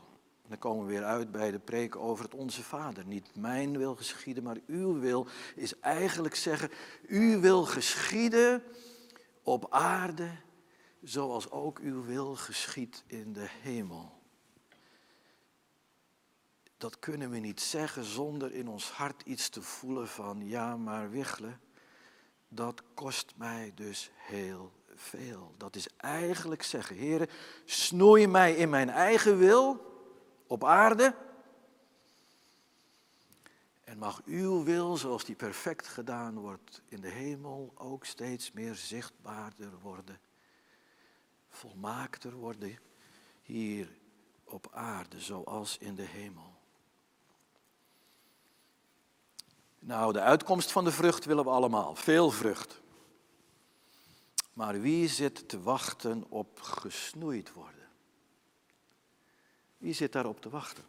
Dan 0.48 0.58
komen 0.58 0.86
we 0.86 0.92
weer 0.92 1.04
uit 1.04 1.32
bij 1.32 1.52
de 1.52 1.60
preek 1.60 1.96
over 1.96 2.24
het 2.24 2.34
Onze 2.34 2.64
Vader. 2.64 3.06
Niet 3.06 3.36
mijn 3.36 3.78
wil 3.78 3.96
geschieden, 3.96 4.44
maar 4.44 4.58
uw 4.68 5.00
wil 5.00 5.28
is 5.56 5.80
eigenlijk 5.80 6.36
zeggen, 6.36 6.70
uw 7.08 7.40
wil 7.40 7.64
geschieden 7.64 8.64
op 9.44 9.68
aarde, 9.70 10.30
zoals 11.02 11.52
ook 11.52 11.80
uw 11.80 12.04
wil 12.04 12.36
geschiet 12.36 13.04
in 13.08 13.34
de 13.34 13.48
hemel. 13.62 14.15
Dat 16.78 17.00
kunnen 17.00 17.30
we 17.30 17.38
niet 17.38 17.62
zeggen 17.62 18.04
zonder 18.04 18.54
in 18.54 18.68
ons 18.68 18.92
hart 18.92 19.22
iets 19.26 19.50
te 19.50 19.62
voelen 19.62 20.08
van, 20.08 20.48
ja 20.48 20.78
maar 20.78 21.10
wiggelen, 21.10 21.62
dat 22.48 22.84
kost 22.94 23.34
mij 23.36 23.72
dus 23.76 24.12
heel 24.16 24.72
veel. 24.96 25.54
Dat 25.58 25.76
is 25.76 25.88
eigenlijk 25.98 26.64
zeggen, 26.64 26.96
heren, 26.96 27.28
snoei 27.66 28.28
mij 28.28 28.56
in 28.56 28.70
mijn 28.70 28.90
eigen 28.90 29.38
wil 29.38 29.94
op 30.48 30.64
aarde. 30.64 31.16
En 33.84 33.98
mag 33.98 34.22
uw 34.26 34.64
wil, 34.64 34.98
zoals 34.98 35.26
die 35.26 35.36
perfect 35.36 35.88
gedaan 35.88 36.40
wordt 36.40 36.82
in 36.88 37.02
de 37.02 37.10
hemel, 37.10 37.72
ook 37.76 38.06
steeds 38.06 38.52
meer 38.52 38.76
zichtbaarder 38.76 39.80
worden, 39.82 40.20
volmaakter 41.50 42.34
worden 42.34 42.80
hier 43.42 43.98
op 44.44 44.68
aarde, 44.72 45.20
zoals 45.20 45.78
in 45.78 45.96
de 45.96 46.06
hemel. 46.06 46.55
Nou, 49.86 50.14
de 50.14 50.22
uitkomst 50.22 50.72
van 50.72 50.84
de 50.84 50.92
vrucht 50.92 51.26
willen 51.26 51.44
we 51.44 51.50
allemaal. 51.50 51.96
Veel 51.96 52.32
vrucht. 52.32 52.82
Maar 54.54 54.82
wie 54.82 55.08
zit 55.08 55.50
te 55.50 55.62
wachten 55.62 56.26
op 56.30 56.62
gesnoeid 56.62 57.54
worden? 57.54 57.88
Wie 59.78 59.94
zit 59.94 60.12
daarop 60.12 60.42
te 60.42 60.50
wachten? 60.50 60.84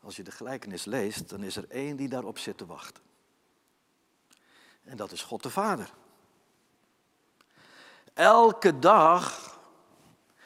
Als 0.00 0.16
je 0.16 0.22
de 0.22 0.30
gelijkenis 0.30 0.84
leest, 0.84 1.28
dan 1.28 1.42
is 1.42 1.56
er 1.56 1.68
één 1.68 1.96
die 1.96 2.08
daarop 2.08 2.38
zit 2.38 2.58
te 2.58 2.66
wachten. 2.66 3.02
En 4.84 4.96
dat 4.96 5.12
is 5.12 5.22
God 5.22 5.42
de 5.42 5.50
Vader. 5.50 5.92
Elke 8.14 8.78
dag 8.78 9.58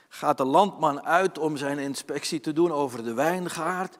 gaat 0.08 0.36
de 0.38 0.44
landman 0.44 1.02
uit 1.02 1.38
om 1.38 1.56
zijn 1.56 1.78
inspectie 1.78 2.40
te 2.40 2.52
doen 2.52 2.72
over 2.72 3.04
de 3.04 3.14
wijngaard, 3.14 3.98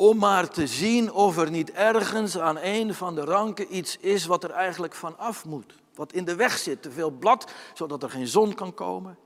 om 0.00 0.18
maar 0.18 0.48
te 0.48 0.66
zien 0.66 1.12
of 1.12 1.36
er 1.36 1.50
niet 1.50 1.72
ergens 1.72 2.38
aan 2.38 2.58
een 2.58 2.94
van 2.94 3.14
de 3.14 3.24
ranken 3.24 3.76
iets 3.76 3.96
is 3.96 4.26
wat 4.26 4.44
er 4.44 4.50
eigenlijk 4.50 4.94
van 4.94 5.18
af 5.18 5.44
moet. 5.44 5.74
Wat 5.94 6.12
in 6.12 6.24
de 6.24 6.34
weg 6.34 6.58
zit, 6.58 6.82
te 6.82 6.90
veel 6.90 7.10
blad, 7.10 7.52
zodat 7.74 8.02
er 8.02 8.10
geen 8.10 8.26
zon 8.26 8.54
kan 8.54 8.74
komen. 8.74 9.18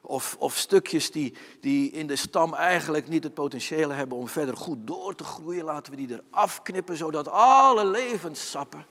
Of, 0.00 0.36
of 0.38 0.56
stukjes 0.56 1.10
die, 1.10 1.36
die 1.60 1.90
in 1.90 2.06
de 2.06 2.16
stam 2.16 2.54
eigenlijk 2.54 3.08
niet 3.08 3.24
het 3.24 3.34
potentieel 3.34 3.90
hebben 3.90 4.18
om 4.18 4.28
verder 4.28 4.56
goed 4.56 4.86
door 4.86 5.14
te 5.14 5.24
groeien. 5.24 5.64
Laten 5.64 5.92
we 5.92 6.06
die 6.06 6.22
eraf 6.30 6.62
knippen, 6.62 6.96
zodat 6.96 7.28
alle 7.28 7.86
levenssappen 7.86 8.86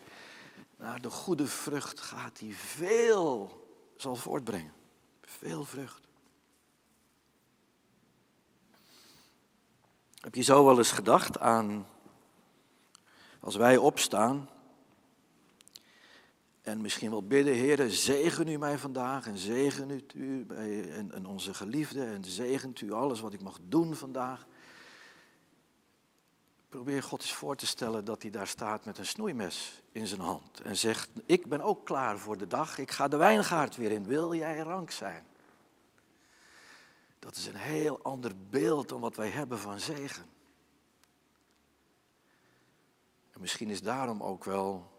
naar 0.77 1.01
de 1.01 1.09
goede 1.09 1.47
vrucht 1.47 1.99
gaat 1.99 2.39
die 2.39 2.55
veel 2.57 3.61
zal 3.97 4.15
voortbrengen. 4.15 4.73
Veel 5.21 5.63
vrucht. 5.63 6.04
Heb 10.25 10.35
je 10.35 10.41
zo 10.41 10.65
wel 10.65 10.77
eens 10.77 10.91
gedacht 10.91 11.39
aan 11.39 11.87
als 13.39 13.55
wij 13.55 13.77
opstaan 13.77 14.49
en 16.61 16.81
misschien 16.81 17.09
wel 17.09 17.27
bidden, 17.27 17.53
Heer, 17.53 17.89
zegen 17.89 18.47
u 18.47 18.57
mij 18.57 18.77
vandaag 18.77 19.27
en 19.27 19.37
zegen 19.37 20.01
u 20.13 20.45
en, 20.47 21.11
en 21.11 21.25
onze 21.25 21.53
geliefde 21.53 22.05
en 22.05 22.23
zegent 22.23 22.81
u 22.81 22.91
alles 22.91 23.19
wat 23.19 23.33
ik 23.33 23.41
mag 23.41 23.59
doen 23.63 23.95
vandaag. 23.95 24.45
Probeer 26.69 27.03
God 27.03 27.21
eens 27.21 27.33
voor 27.33 27.55
te 27.55 27.67
stellen 27.67 28.05
dat 28.05 28.21
hij 28.21 28.31
daar 28.31 28.47
staat 28.47 28.85
met 28.85 28.97
een 28.97 29.05
snoeimes 29.05 29.81
in 29.91 30.07
zijn 30.07 30.21
hand 30.21 30.61
en 30.61 30.77
zegt, 30.77 31.09
ik 31.25 31.47
ben 31.47 31.61
ook 31.61 31.85
klaar 31.85 32.17
voor 32.17 32.37
de 32.37 32.47
dag, 32.47 32.77
ik 32.77 32.91
ga 32.91 33.07
de 33.07 33.17
wijngaard 33.17 33.75
weer 33.75 33.91
in, 33.91 34.05
wil 34.05 34.33
jij 34.33 34.57
rank 34.57 34.91
zijn? 34.91 35.23
Dat 37.25 37.35
is 37.35 37.45
een 37.45 37.55
heel 37.55 37.99
ander 38.03 38.31
beeld 38.49 38.89
dan 38.89 38.99
wat 38.99 39.15
wij 39.15 39.29
hebben 39.29 39.59
van 39.59 39.79
zegen. 39.79 40.25
En 43.31 43.41
misschien 43.41 43.69
is 43.69 43.81
daarom 43.81 44.23
ook 44.23 44.43
wel 44.43 44.91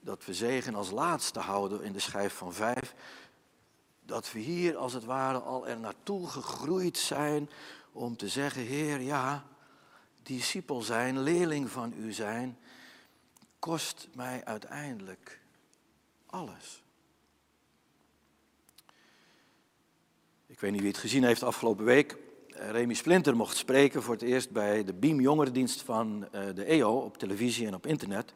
dat 0.00 0.24
we 0.24 0.34
zegen 0.34 0.74
als 0.74 0.90
laatste 0.90 1.40
houden 1.40 1.82
in 1.82 1.92
de 1.92 1.98
schijf 1.98 2.34
van 2.34 2.52
vijf. 2.52 2.94
Dat 4.02 4.32
we 4.32 4.38
hier 4.38 4.76
als 4.76 4.92
het 4.92 5.04
ware 5.04 5.38
al 5.38 5.68
er 5.68 5.80
naartoe 5.80 6.28
gegroeid 6.28 6.98
zijn 6.98 7.50
om 7.92 8.16
te 8.16 8.28
zeggen, 8.28 8.62
Heer, 8.62 9.00
ja, 9.00 9.46
discipel 10.22 10.82
zijn, 10.82 11.20
leerling 11.20 11.70
van 11.70 11.92
u 11.96 12.12
zijn, 12.12 12.58
kost 13.58 14.08
mij 14.14 14.44
uiteindelijk 14.44 15.40
alles. 16.26 16.84
Ik 20.56 20.62
weet 20.62 20.70
niet 20.70 20.80
wie 20.80 20.90
het 20.90 21.00
gezien 21.00 21.24
heeft 21.24 21.42
afgelopen 21.42 21.84
week. 21.84 22.16
Eh, 22.48 22.70
Remy 22.70 22.94
Splinter 22.94 23.36
mocht 23.36 23.56
spreken 23.56 24.02
voor 24.02 24.14
het 24.14 24.22
eerst 24.22 24.50
bij 24.50 24.84
de 24.84 24.94
Beam 24.94 25.20
Jongerendienst 25.20 25.82
van 25.82 26.28
eh, 26.32 26.42
de 26.54 26.64
EO 26.64 26.98
op 26.98 27.18
televisie 27.18 27.66
en 27.66 27.74
op 27.74 27.86
internet. 27.86 28.32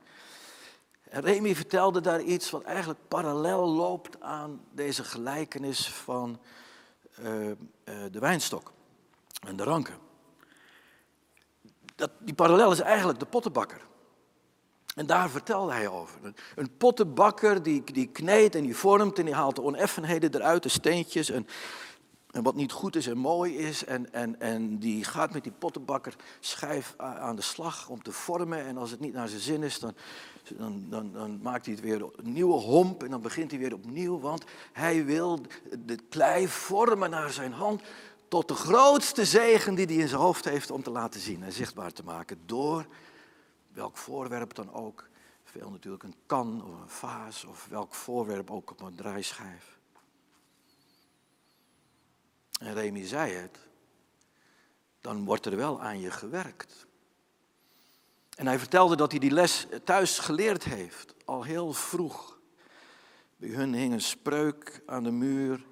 En 1.02 1.20
Remy 1.22 1.54
vertelde 1.54 2.00
daar 2.00 2.22
iets 2.22 2.50
wat 2.50 2.62
eigenlijk 2.62 2.98
parallel 3.08 3.68
loopt 3.68 4.20
aan 4.20 4.60
deze 4.72 5.04
gelijkenis 5.04 5.88
van 5.88 6.40
uh, 7.20 7.26
de 8.10 8.18
wijnstok 8.18 8.72
en 9.46 9.56
de 9.56 9.64
ranken. 9.64 9.94
Dat, 11.96 12.10
die 12.18 12.34
parallel 12.34 12.72
is 12.72 12.80
eigenlijk 12.80 13.18
de 13.18 13.26
pottenbakker. 13.26 13.80
En 14.94 15.06
daar 15.06 15.30
vertelde 15.30 15.72
hij 15.72 15.88
over. 15.88 16.20
Een 16.54 16.76
pottenbakker 16.76 17.62
die, 17.62 17.92
die 17.92 18.06
kneedt 18.06 18.54
en 18.54 18.62
die 18.62 18.76
vormt 18.76 19.18
en 19.18 19.24
die 19.24 19.34
haalt 19.34 19.56
de 19.56 19.62
oneffenheden 19.62 20.34
eruit, 20.34 20.62
de 20.62 20.68
steentjes 20.68 21.30
en, 21.30 21.46
en 22.30 22.42
wat 22.42 22.54
niet 22.54 22.72
goed 22.72 22.96
is 22.96 23.06
en 23.06 23.18
mooi 23.18 23.56
is. 23.56 23.84
En, 23.84 24.12
en, 24.12 24.40
en 24.40 24.78
die 24.78 25.04
gaat 25.04 25.32
met 25.32 25.42
die 25.42 25.52
pottenbakker 25.52 26.16
schijf 26.40 26.94
aan 26.96 27.36
de 27.36 27.42
slag 27.42 27.88
om 27.88 28.02
te 28.02 28.12
vormen. 28.12 28.64
En 28.64 28.76
als 28.76 28.90
het 28.90 29.00
niet 29.00 29.12
naar 29.12 29.28
zijn 29.28 29.40
zin 29.40 29.62
is, 29.62 29.78
dan, 29.78 29.94
dan, 30.56 30.86
dan, 30.88 31.12
dan 31.12 31.38
maakt 31.42 31.64
hij 31.66 31.74
het 31.74 31.84
weer 31.84 32.02
een 32.02 32.32
nieuwe 32.32 32.58
homp 32.58 33.02
en 33.02 33.10
dan 33.10 33.20
begint 33.20 33.50
hij 33.50 33.60
weer 33.60 33.74
opnieuw. 33.74 34.20
Want 34.20 34.44
hij 34.72 35.04
wil 35.04 35.40
de 35.78 35.98
klei 36.08 36.48
vormen 36.48 37.10
naar 37.10 37.30
zijn 37.30 37.52
hand 37.52 37.82
tot 38.28 38.48
de 38.48 38.54
grootste 38.54 39.24
zegen 39.24 39.74
die 39.74 39.86
hij 39.86 39.94
in 39.94 40.08
zijn 40.08 40.20
hoofd 40.20 40.44
heeft 40.44 40.70
om 40.70 40.82
te 40.82 40.90
laten 40.90 41.20
zien 41.20 41.42
en 41.42 41.52
zichtbaar 41.52 41.92
te 41.92 42.04
maken. 42.04 42.40
Door 42.46 42.86
welk 43.72 43.96
voorwerp 43.96 44.54
dan 44.54 44.72
ook. 44.72 45.08
Veel 45.44 45.70
natuurlijk 45.70 46.02
een 46.02 46.14
kan 46.26 46.62
of 46.64 46.80
een 46.80 46.88
vaas 46.88 47.44
of 47.44 47.66
welk 47.70 47.94
voorwerp 47.94 48.50
ook 48.50 48.70
op 48.70 48.80
een 48.80 48.94
draaischijf. 48.94 49.79
En 52.60 52.74
Remy 52.74 53.06
zei 53.06 53.32
het, 53.32 53.58
dan 55.00 55.24
wordt 55.24 55.46
er 55.46 55.56
wel 55.56 55.80
aan 55.80 56.00
je 56.00 56.10
gewerkt. 56.10 56.86
En 58.36 58.46
hij 58.46 58.58
vertelde 58.58 58.96
dat 58.96 59.10
hij 59.10 59.20
die 59.20 59.30
les 59.30 59.66
thuis 59.84 60.18
geleerd 60.18 60.64
heeft, 60.64 61.14
al 61.24 61.42
heel 61.42 61.72
vroeg. 61.72 62.38
Bij 63.36 63.48
hun 63.48 63.74
hing 63.74 63.92
een 63.92 64.00
spreuk 64.00 64.82
aan 64.86 65.02
de 65.02 65.10
muur. 65.10 65.66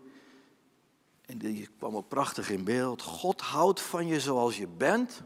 En 1.27 1.39
die 1.39 1.69
kwam 1.79 1.97
ook 1.97 2.09
prachtig 2.09 2.51
in 2.51 2.65
beeld. 2.65 3.03
God 3.03 3.41
houdt 3.41 3.81
van 3.81 4.07
je 4.07 4.21
zoals 4.21 4.57
je 4.57 4.67
bent. 4.67 5.23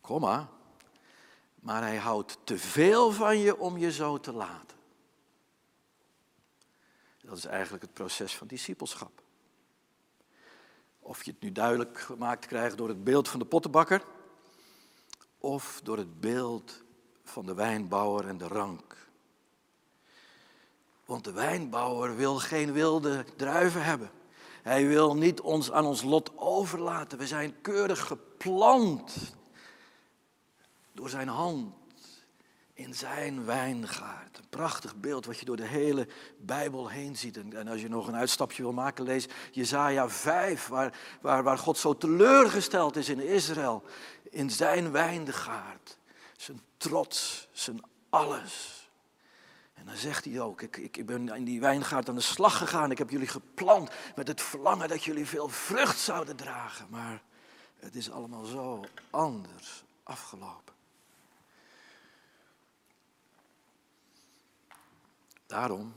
Komma. 0.00 0.48
Maar 1.54 1.82
hij 1.82 1.96
houdt 1.96 2.38
te 2.44 2.58
veel 2.58 3.12
van 3.12 3.38
je 3.38 3.58
om 3.58 3.78
je 3.78 3.92
zo 3.92 4.20
te 4.20 4.32
laten. 4.32 4.76
Dat 7.20 7.36
is 7.36 7.44
eigenlijk 7.44 7.82
het 7.82 7.94
proces 7.94 8.36
van 8.36 8.46
discipelschap. 8.46 9.23
Of 11.06 11.22
je 11.22 11.30
het 11.30 11.40
nu 11.40 11.52
duidelijk 11.52 12.00
gemaakt 12.00 12.46
krijgt 12.46 12.76
door 12.76 12.88
het 12.88 13.04
beeld 13.04 13.28
van 13.28 13.38
de 13.38 13.46
pottenbakker 13.46 14.04
of 15.38 15.80
door 15.82 15.96
het 15.96 16.20
beeld 16.20 16.82
van 17.24 17.46
de 17.46 17.54
wijnbouwer 17.54 18.28
en 18.28 18.38
de 18.38 18.48
rank. 18.48 19.08
Want 21.04 21.24
de 21.24 21.32
wijnbouwer 21.32 22.16
wil 22.16 22.38
geen 22.38 22.72
wilde 22.72 23.24
druiven 23.36 23.84
hebben. 23.84 24.10
Hij 24.62 24.86
wil 24.86 25.16
niet 25.16 25.40
ons 25.40 25.72
aan 25.72 25.84
ons 25.84 26.02
lot 26.02 26.32
overlaten. 26.36 27.18
We 27.18 27.26
zijn 27.26 27.60
keurig 27.60 28.06
geplant 28.06 29.36
door 30.92 31.08
zijn 31.08 31.28
hand 31.28 31.74
in 32.74 32.94
zijn 32.94 33.44
wijngaard. 33.44 34.38
Een 34.38 34.48
prachtig 34.48 34.96
beeld 34.96 35.26
wat 35.26 35.38
je 35.38 35.44
door 35.44 35.56
de 35.56 35.66
hele 35.66 36.08
Bijbel 36.38 36.88
heen 36.88 37.16
ziet. 37.16 37.36
En 37.36 37.68
als 37.68 37.80
je 37.80 37.88
nog 37.88 38.06
een 38.06 38.16
uitstapje 38.16 38.62
wil 38.62 38.72
maken, 38.72 39.04
lees 39.04 39.26
Jezaja 39.50 40.08
5, 40.08 40.66
waar, 40.66 40.98
waar, 41.20 41.42
waar 41.42 41.58
God 41.58 41.78
zo 41.78 41.96
teleurgesteld 41.96 42.96
is 42.96 43.08
in 43.08 43.20
Israël. 43.20 43.82
In 44.30 44.50
zijn 44.50 44.90
wijngaard. 44.90 45.98
Zijn 46.36 46.60
trots, 46.76 47.48
zijn 47.52 47.80
alles. 48.10 48.88
En 49.74 49.86
dan 49.86 49.96
zegt 49.96 50.24
hij 50.24 50.40
ook, 50.40 50.62
ik, 50.62 50.76
ik, 50.76 50.96
ik 50.96 51.06
ben 51.06 51.28
in 51.28 51.44
die 51.44 51.60
wijngaard 51.60 52.08
aan 52.08 52.14
de 52.14 52.20
slag 52.20 52.58
gegaan. 52.58 52.90
Ik 52.90 52.98
heb 52.98 53.10
jullie 53.10 53.28
geplant 53.28 53.90
met 54.16 54.28
het 54.28 54.42
verlangen 54.42 54.88
dat 54.88 55.04
jullie 55.04 55.26
veel 55.26 55.48
vrucht 55.48 55.98
zouden 55.98 56.36
dragen. 56.36 56.86
Maar 56.90 57.22
het 57.78 57.94
is 57.94 58.10
allemaal 58.10 58.44
zo 58.44 58.84
anders 59.10 59.84
afgelopen. 60.02 60.73
Daarom, 65.54 65.94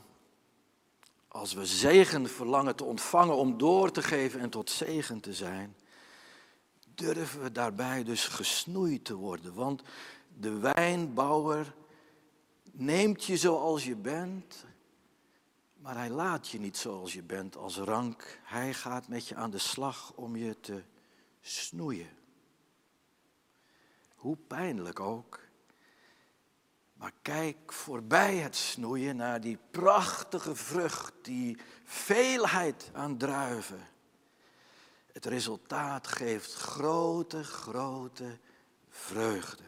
als 1.28 1.54
we 1.54 1.66
zegen 1.66 2.30
verlangen 2.30 2.76
te 2.76 2.84
ontvangen 2.84 3.36
om 3.36 3.58
door 3.58 3.92
te 3.92 4.04
geven 4.04 4.40
en 4.40 4.50
tot 4.50 4.70
zegen 4.70 5.20
te 5.20 5.34
zijn, 5.34 5.76
durven 6.96 7.42
we 7.42 7.52
daarbij 7.52 8.04
dus 8.04 8.28
gesnoeid 8.28 9.06
te 9.06 9.16
worden. 9.16 9.54
Want 9.54 9.82
de 10.40 10.60
wijnbouwer 10.60 11.74
neemt 12.72 13.24
je 13.24 13.38
zoals 13.38 13.84
je 13.86 13.96
bent, 13.96 14.66
maar 15.78 15.96
hij 15.96 16.10
laat 16.10 16.48
je 16.48 16.60
niet 16.60 16.78
zoals 16.78 17.14
je 17.14 17.24
bent 17.24 17.56
als 17.56 17.78
rank. 17.78 18.40
Hij 18.44 18.74
gaat 18.74 19.08
met 19.08 19.28
je 19.28 19.36
aan 19.36 19.52
de 19.52 19.58
slag 19.58 20.14
om 20.16 20.36
je 20.36 20.60
te 20.60 20.84
snoeien. 21.42 22.18
Hoe 24.16 24.38
pijnlijk 24.48 25.00
ook. 25.00 25.47
Maar 26.98 27.14
kijk 27.22 27.74
voorbij 27.74 28.36
het 28.36 28.56
snoeien 28.56 29.16
naar 29.16 29.42
die 29.42 29.58
prachtige 29.72 30.56
vrucht, 30.56 31.14
die 31.22 31.58
veelheid 31.84 32.90
aan 32.94 33.18
druiven. 33.18 33.88
Het 35.12 35.26
resultaat 35.26 36.08
geeft 36.08 36.54
grote, 36.54 37.44
grote 37.44 38.38
vreugde. 38.90 39.64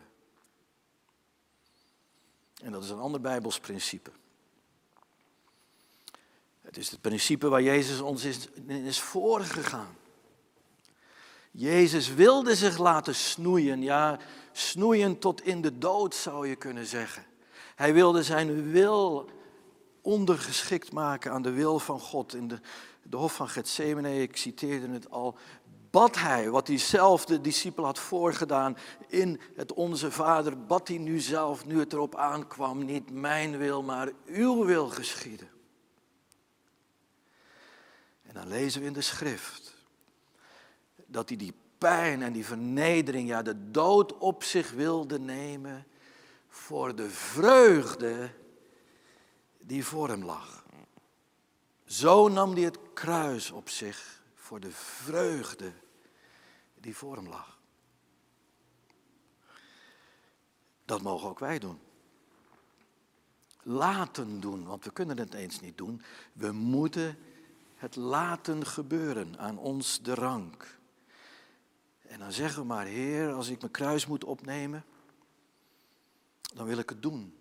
En 2.62 2.72
dat 2.72 2.84
is 2.84 2.90
een 2.90 3.00
ander 3.00 3.22
Bijbels 3.22 3.60
principe. 3.60 4.12
Het 6.62 6.78
is 6.78 6.92
het 6.92 7.02
principe 7.02 7.48
waar 7.48 7.62
Jezus 7.62 8.00
ons 8.00 8.24
is, 8.24 8.50
is 8.68 9.00
voorgegaan. 9.00 9.96
Jezus 11.52 12.14
wilde 12.14 12.56
zich 12.56 12.78
laten 12.78 13.16
snoeien, 13.16 13.82
ja, 13.82 14.20
snoeien 14.52 15.20
tot 15.20 15.42
in 15.42 15.62
de 15.62 15.78
dood 15.78 16.16
zou 16.16 16.48
je 16.48 16.56
kunnen 16.56 16.86
zeggen. 16.86 17.26
Hij 17.76 17.94
wilde 17.94 18.24
zijn 18.24 18.72
wil 18.72 19.30
ondergeschikt 20.02 20.92
maken 20.92 21.32
aan 21.32 21.42
de 21.42 21.52
wil 21.52 21.80
van 21.80 22.00
God. 22.00 22.34
In 22.34 22.48
de, 22.48 22.60
de 23.04 23.18
hof 23.18 23.34
van 23.34 23.50
Gethsemane, 23.50 24.22
ik 24.22 24.38
citeerde 24.38 24.90
het 24.90 25.12
al, 25.12 25.38
bad 25.90 26.16
hij 26.16 26.50
wat 26.50 26.68
hij 26.68 26.78
zelf 26.78 27.26
de 27.26 27.42
discipel 27.42 27.86
had 27.86 28.00
voorgedaan 28.00 28.78
in 29.08 29.40
het 29.56 29.74
Onze 29.74 30.12
Vader, 30.12 30.66
bad 30.66 30.88
hij 30.88 30.98
nu 30.98 31.20
zelf, 31.20 31.66
nu 31.66 31.80
het 31.80 31.94
erop 31.94 32.16
aankwam, 32.16 32.86
niet 32.86 33.12
mijn 33.12 33.58
wil, 33.58 33.84
maar 33.84 34.12
uw 34.26 34.66
wil 34.66 34.88
geschieden. 34.88 35.50
En 38.22 38.34
dan 38.34 38.48
lezen 38.48 38.82
we 38.82 38.88
in 38.88 38.94
de 38.94 39.02
schrift 39.02 39.69
dat 41.12 41.30
hij 41.30 41.38
die 41.38 41.54
pijn 41.78 42.22
en 42.22 42.34
die 42.34 42.46
vernedering, 42.46 43.28
ja 43.28 43.42
de 43.42 43.72
dood 43.72 44.18
op 44.18 44.44
zich 44.44 44.72
wilde 44.72 45.20
nemen 45.20 45.86
voor 46.48 46.96
de 46.96 47.10
vreugde 47.10 48.32
die 49.60 49.86
voor 49.86 50.10
hem 50.10 50.24
lag. 50.24 50.64
Zo 51.86 52.28
nam 52.28 52.54
hij 52.54 52.64
het 52.64 52.80
kruis 52.94 53.52
op 53.52 53.70
zich 53.70 54.22
voor 54.36 54.60
de 54.60 54.72
vreugde 54.72 55.72
die 56.76 56.96
voor 56.96 57.16
hem 57.16 57.28
lag. 57.28 57.60
Dat 60.86 61.02
mogen 61.02 61.30
ook 61.30 61.40
wij 61.40 61.60
doen. 61.60 61.80
Laten 63.62 64.40
doen, 64.40 64.66
want 64.66 64.84
we 64.84 64.92
kunnen 64.92 65.18
het 65.18 65.34
eens 65.34 65.60
niet 65.60 65.78
doen. 65.78 66.02
We 66.34 66.52
moeten 66.52 67.18
het 67.76 67.96
laten 67.96 68.66
gebeuren 68.66 69.40
aan 69.40 69.58
ons 69.58 70.02
de 70.02 70.14
rank. 70.14 70.79
En 72.10 72.20
dan 72.20 72.32
zeggen 72.32 72.62
we 72.62 72.68
maar, 72.68 72.86
Heer, 72.86 73.32
als 73.32 73.50
ik 73.50 73.60
mijn 73.60 73.72
kruis 73.72 74.06
moet 74.06 74.24
opnemen, 74.24 74.86
dan 76.54 76.66
wil 76.66 76.78
ik 76.78 76.90
het 76.90 77.02
doen. 77.02 77.38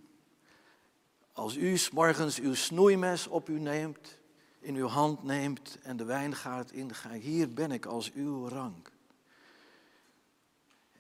Als 1.33 1.57
u 1.57 1.77
s 1.77 1.91
morgens 1.91 2.39
uw 2.39 2.55
snoeimes 2.55 3.27
op 3.27 3.49
u 3.49 3.61
neemt, 3.61 4.19
in 4.61 4.75
uw 4.75 4.87
hand 4.87 5.23
neemt 5.23 5.79
en 5.83 5.97
de 5.97 6.05
wijngaard 6.05 6.71
ingaat. 6.71 7.21
Hier 7.21 7.53
ben 7.53 7.71
ik 7.71 7.87
als 7.87 8.13
uw 8.13 8.49
rank. 8.49 8.93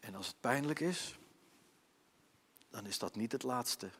En 0.00 0.14
als 0.14 0.26
het 0.26 0.40
pijnlijk 0.40 0.80
is, 0.80 1.18
dan 2.70 2.86
is 2.86 2.98
dat 2.98 3.16
niet 3.16 3.32
het 3.32 3.42
laatste. 3.42 3.90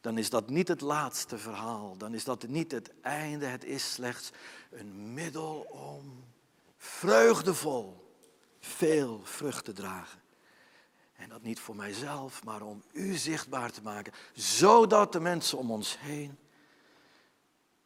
Dan 0.00 0.18
is 0.18 0.30
dat 0.30 0.50
niet 0.50 0.68
het 0.68 0.80
laatste 0.80 1.38
verhaal. 1.38 1.96
Dan 1.96 2.14
is 2.14 2.24
dat 2.24 2.46
niet 2.46 2.72
het 2.72 3.00
einde. 3.00 3.46
Het 3.46 3.64
is 3.64 3.92
slechts 3.92 4.30
een 4.70 5.12
middel 5.12 5.60
om 5.70 6.24
vreugdevol 6.76 8.07
veel 8.60 9.20
vrucht 9.24 9.64
te 9.64 9.72
dragen. 9.72 10.20
En 11.16 11.28
dat 11.28 11.42
niet 11.42 11.60
voor 11.60 11.76
mijzelf, 11.76 12.44
maar 12.44 12.62
om 12.62 12.82
u 12.92 13.14
zichtbaar 13.14 13.70
te 13.70 13.82
maken. 13.82 14.12
Zodat 14.34 15.12
de 15.12 15.20
mensen 15.20 15.58
om 15.58 15.70
ons 15.70 15.98
heen 15.98 16.38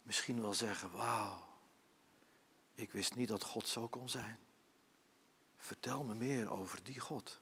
misschien 0.03 0.41
wel 0.41 0.55
zeggen, 0.55 0.91
wauw, 0.91 1.45
ik 2.75 2.93
wist 2.93 3.15
niet 3.15 3.29
dat 3.29 3.45
God 3.45 3.69
zo 3.69 3.89
kon 3.89 4.09
zijn. 4.09 4.39
Vertel 5.57 6.05
me 6.05 6.15
meer 6.15 6.51
over 6.51 6.79
die 6.83 7.01
God. 7.01 7.41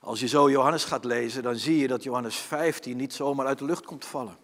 Als 0.00 0.20
je 0.20 0.28
zo 0.28 0.50
Johannes 0.50 0.84
gaat 0.84 1.04
lezen, 1.04 1.42
dan 1.42 1.56
zie 1.56 1.76
je 1.76 1.88
dat 1.88 2.02
Johannes 2.02 2.36
15 2.36 2.96
niet 2.96 3.12
zomaar 3.12 3.46
uit 3.46 3.58
de 3.58 3.64
lucht 3.64 3.84
komt 3.84 4.04
vallen. 4.04 4.38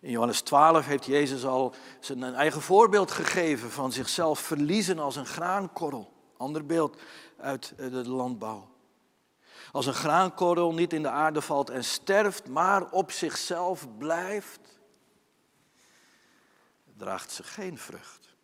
In 0.00 0.10
Johannes 0.10 0.40
12 0.40 0.86
heeft 0.86 1.04
Jezus 1.04 1.44
al 1.44 1.74
zijn 2.00 2.22
eigen 2.22 2.62
voorbeeld 2.62 3.10
gegeven 3.10 3.70
van 3.70 3.92
zichzelf 3.92 4.38
verliezen 4.38 4.98
als 4.98 5.16
een 5.16 5.26
graankorrel. 5.26 6.12
Ander 6.36 6.66
beeld 6.66 7.00
uit 7.36 7.74
eh, 7.76 7.90
de 7.90 8.08
landbouw. 8.08 8.68
Als 9.72 9.86
een 9.86 9.94
graankorrel 9.94 10.74
niet 10.74 10.92
in 10.92 11.02
de 11.02 11.08
aarde 11.08 11.40
valt 11.42 11.70
en 11.70 11.84
sterft, 11.84 12.48
maar 12.48 12.90
op 12.90 13.10
zichzelf 13.10 13.96
blijft, 13.98 14.60
draagt 16.96 17.32
ze 17.32 17.42
geen 17.42 17.78
vrucht. 17.78 18.34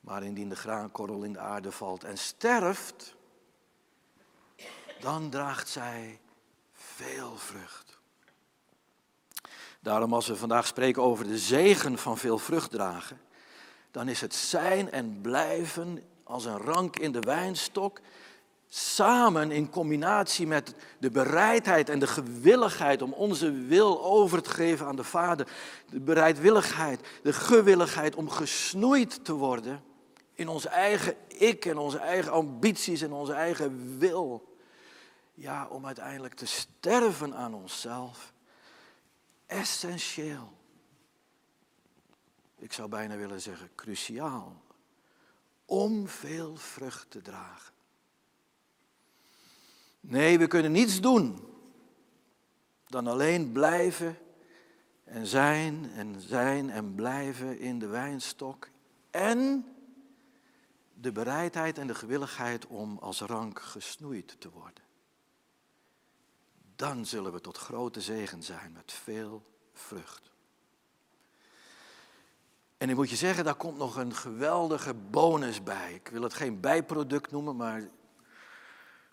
Maar 0.00 0.22
indien 0.22 0.48
de 0.48 0.56
graankorrel 0.56 1.22
in 1.22 1.32
de 1.32 1.38
aarde 1.38 1.72
valt 1.72 2.04
en 2.04 2.18
sterft, 2.18 3.14
dan 5.00 5.30
draagt 5.30 5.68
zij 5.68 6.20
veel 6.72 7.36
vrucht. 7.36 7.85
Daarom 9.86 10.14
als 10.14 10.26
we 10.26 10.36
vandaag 10.36 10.66
spreken 10.66 11.02
over 11.02 11.26
de 11.26 11.38
zegen 11.38 11.98
van 11.98 12.18
veel 12.18 12.38
vrucht 12.38 12.70
dragen, 12.70 13.20
dan 13.90 14.08
is 14.08 14.20
het 14.20 14.34
zijn 14.34 14.90
en 14.90 15.18
blijven 15.22 16.02
als 16.22 16.44
een 16.44 16.56
rank 16.56 16.98
in 16.98 17.12
de 17.12 17.20
wijnstok, 17.20 18.00
samen 18.68 19.50
in 19.50 19.70
combinatie 19.70 20.46
met 20.46 20.74
de 20.98 21.10
bereidheid 21.10 21.88
en 21.88 21.98
de 21.98 22.06
gewilligheid 22.06 23.02
om 23.02 23.12
onze 23.12 23.52
wil 23.52 24.04
over 24.04 24.42
te 24.42 24.50
geven 24.50 24.86
aan 24.86 24.96
de 24.96 25.04
Vader, 25.04 25.48
de 25.90 26.00
bereidwilligheid, 26.00 27.00
de 27.22 27.32
gewilligheid 27.32 28.14
om 28.14 28.30
gesnoeid 28.30 29.24
te 29.24 29.32
worden 29.32 29.82
in 30.34 30.48
ons 30.48 30.66
eigen 30.66 31.14
ik 31.28 31.64
en 31.64 31.78
onze 31.78 31.98
eigen 31.98 32.32
ambities 32.32 33.02
en 33.02 33.12
onze 33.12 33.32
eigen 33.32 33.98
wil. 33.98 34.56
Ja, 35.34 35.66
om 35.70 35.86
uiteindelijk 35.86 36.34
te 36.34 36.46
sterven 36.46 37.34
aan 37.34 37.54
onszelf. 37.54 38.34
Essentieel. 39.46 40.52
Ik 42.58 42.72
zou 42.72 42.88
bijna 42.88 43.16
willen 43.16 43.40
zeggen 43.40 43.70
cruciaal. 43.74 44.62
Om 45.64 46.08
veel 46.08 46.56
vrucht 46.56 47.10
te 47.10 47.22
dragen. 47.22 47.74
Nee, 50.00 50.38
we 50.38 50.46
kunnen 50.46 50.72
niets 50.72 51.00
doen 51.00 51.54
dan 52.86 53.06
alleen 53.06 53.52
blijven 53.52 54.18
en 55.04 55.26
zijn 55.26 55.90
en 55.90 56.20
zijn 56.20 56.70
en 56.70 56.94
blijven 56.94 57.58
in 57.58 57.78
de 57.78 57.86
wijnstok. 57.86 58.68
En 59.10 59.66
de 60.94 61.12
bereidheid 61.12 61.78
en 61.78 61.86
de 61.86 61.94
gewilligheid 61.94 62.66
om 62.66 62.98
als 62.98 63.20
rank 63.20 63.60
gesnoeid 63.60 64.40
te 64.40 64.50
worden 64.50 64.85
dan 66.76 67.06
zullen 67.06 67.32
we 67.32 67.40
tot 67.40 67.58
grote 67.58 68.00
zegen 68.00 68.42
zijn 68.42 68.72
met 68.72 68.92
veel 68.92 69.42
vrucht. 69.72 70.30
En 72.78 72.90
ik 72.90 72.96
moet 72.96 73.10
je 73.10 73.16
zeggen, 73.16 73.44
daar 73.44 73.54
komt 73.54 73.78
nog 73.78 73.96
een 73.96 74.14
geweldige 74.14 74.94
bonus 74.94 75.62
bij. 75.62 75.94
Ik 75.94 76.08
wil 76.08 76.22
het 76.22 76.34
geen 76.34 76.60
bijproduct 76.60 77.30
noemen, 77.30 77.56
maar 77.56 77.88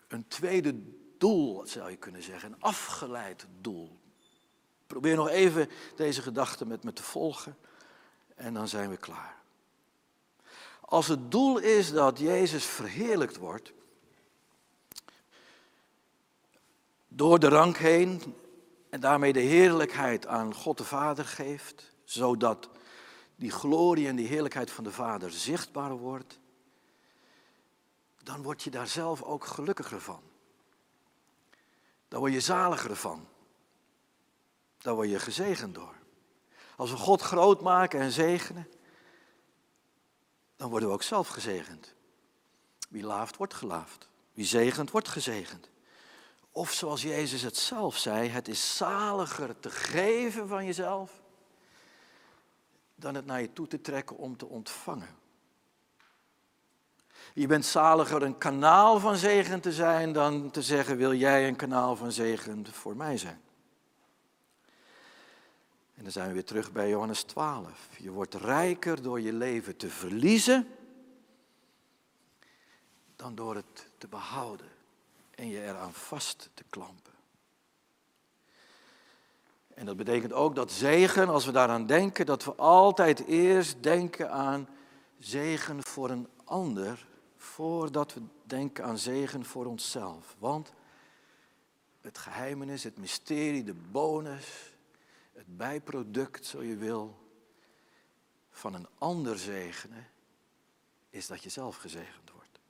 een 0.08 0.28
tweede 0.28 0.74
doel 1.18 1.66
zou 1.66 1.90
je 1.90 1.96
kunnen 1.96 2.22
zeggen. 2.22 2.52
Een 2.52 2.60
afgeleid 2.60 3.46
doel. 3.60 3.98
Probeer 4.86 5.16
nog 5.16 5.28
even 5.28 5.68
deze 5.96 6.22
gedachte 6.22 6.66
met 6.66 6.84
me 6.84 6.92
te 6.92 7.02
volgen 7.02 7.56
en 8.34 8.54
dan 8.54 8.68
zijn 8.68 8.90
we 8.90 8.96
klaar. 8.96 9.42
Als 10.80 11.06
het 11.06 11.30
doel 11.30 11.58
is 11.58 11.92
dat 11.92 12.18
Jezus 12.18 12.64
verheerlijkt 12.64 13.36
wordt, 13.36 13.72
door 17.16 17.38
de 17.38 17.48
rank 17.48 17.76
heen 17.76 18.34
en 18.90 19.00
daarmee 19.00 19.32
de 19.32 19.40
heerlijkheid 19.40 20.26
aan 20.26 20.54
God 20.54 20.78
de 20.78 20.84
Vader 20.84 21.24
geeft, 21.24 21.92
zodat 22.04 22.68
die 23.36 23.50
glorie 23.50 24.08
en 24.08 24.16
die 24.16 24.26
heerlijkheid 24.26 24.70
van 24.70 24.84
de 24.84 24.92
Vader 24.92 25.30
zichtbaar 25.30 25.96
wordt, 25.96 26.38
dan 28.22 28.42
word 28.42 28.62
je 28.62 28.70
daar 28.70 28.86
zelf 28.86 29.22
ook 29.22 29.44
gelukkiger 29.44 30.00
van. 30.00 30.22
Dan 32.08 32.20
word 32.20 32.32
je 32.32 32.40
zaliger 32.40 32.96
van. 32.96 33.28
Dan 34.78 34.94
word 34.94 35.10
je 35.10 35.18
gezegend 35.18 35.74
door. 35.74 35.94
Als 36.76 36.90
we 36.90 36.96
God 36.96 37.20
groot 37.20 37.60
maken 37.60 38.00
en 38.00 38.10
zegenen, 38.10 38.68
dan 40.56 40.70
worden 40.70 40.88
we 40.88 40.94
ook 40.94 41.02
zelf 41.02 41.28
gezegend. 41.28 41.94
Wie 42.88 43.02
laaft, 43.02 43.36
wordt 43.36 43.54
gelaafd. 43.54 44.08
Wie 44.32 44.44
zegent, 44.44 44.90
wordt 44.90 45.08
gezegend. 45.08 45.72
Of 46.56 46.72
zoals 46.72 47.02
Jezus 47.02 47.42
het 47.42 47.56
zelf 47.56 47.96
zei, 47.96 48.28
het 48.28 48.48
is 48.48 48.76
zaliger 48.76 49.60
te 49.60 49.70
geven 49.70 50.48
van 50.48 50.64
jezelf 50.64 51.22
dan 52.94 53.14
het 53.14 53.26
naar 53.26 53.40
je 53.40 53.52
toe 53.52 53.66
te 53.66 53.80
trekken 53.80 54.16
om 54.16 54.36
te 54.36 54.46
ontvangen. 54.46 55.16
Je 57.32 57.46
bent 57.46 57.64
zaliger 57.64 58.22
een 58.22 58.38
kanaal 58.38 59.00
van 59.00 59.16
zegen 59.16 59.60
te 59.60 59.72
zijn 59.72 60.12
dan 60.12 60.50
te 60.50 60.62
zeggen, 60.62 60.96
wil 60.96 61.14
jij 61.14 61.48
een 61.48 61.56
kanaal 61.56 61.96
van 61.96 62.12
zegen 62.12 62.66
voor 62.66 62.96
mij 62.96 63.16
zijn? 63.16 63.40
En 65.94 66.02
dan 66.02 66.12
zijn 66.12 66.26
we 66.26 66.32
weer 66.32 66.44
terug 66.44 66.72
bij 66.72 66.88
Johannes 66.88 67.22
12. 67.22 67.88
Je 67.98 68.10
wordt 68.10 68.34
rijker 68.34 69.02
door 69.02 69.20
je 69.20 69.32
leven 69.32 69.76
te 69.76 69.88
verliezen 69.88 70.68
dan 73.16 73.34
door 73.34 73.54
het 73.54 73.90
te 73.98 74.08
behouden 74.08 74.73
en 75.36 75.48
je 75.48 75.62
eraan 75.62 75.92
vast 75.92 76.50
te 76.54 76.64
klampen. 76.68 77.12
En 79.74 79.86
dat 79.86 79.96
betekent 79.96 80.32
ook 80.32 80.54
dat 80.54 80.72
zegen, 80.72 81.28
als 81.28 81.44
we 81.44 81.52
daaraan 81.52 81.86
denken, 81.86 82.26
dat 82.26 82.44
we 82.44 82.54
altijd 82.54 83.26
eerst 83.26 83.82
denken 83.82 84.30
aan 84.30 84.68
zegen 85.18 85.82
voor 85.82 86.10
een 86.10 86.28
ander, 86.44 87.06
voordat 87.36 88.14
we 88.14 88.22
denken 88.42 88.84
aan 88.84 88.98
zegen 88.98 89.44
voor 89.44 89.66
onszelf. 89.66 90.36
Want 90.38 90.72
het 92.00 92.18
geheimenis, 92.18 92.84
het 92.84 92.98
mysterie, 92.98 93.64
de 93.64 93.74
bonus, 93.74 94.74
het 95.32 95.56
bijproduct, 95.56 96.46
zo 96.46 96.62
je 96.62 96.76
wil, 96.76 97.18
van 98.50 98.74
een 98.74 98.88
ander 98.98 99.38
zegenen, 99.38 100.06
is 101.10 101.26
dat 101.26 101.42
je 101.42 101.48
zelf 101.48 101.76
gezegend 101.76 102.30
wordt. 102.30 102.60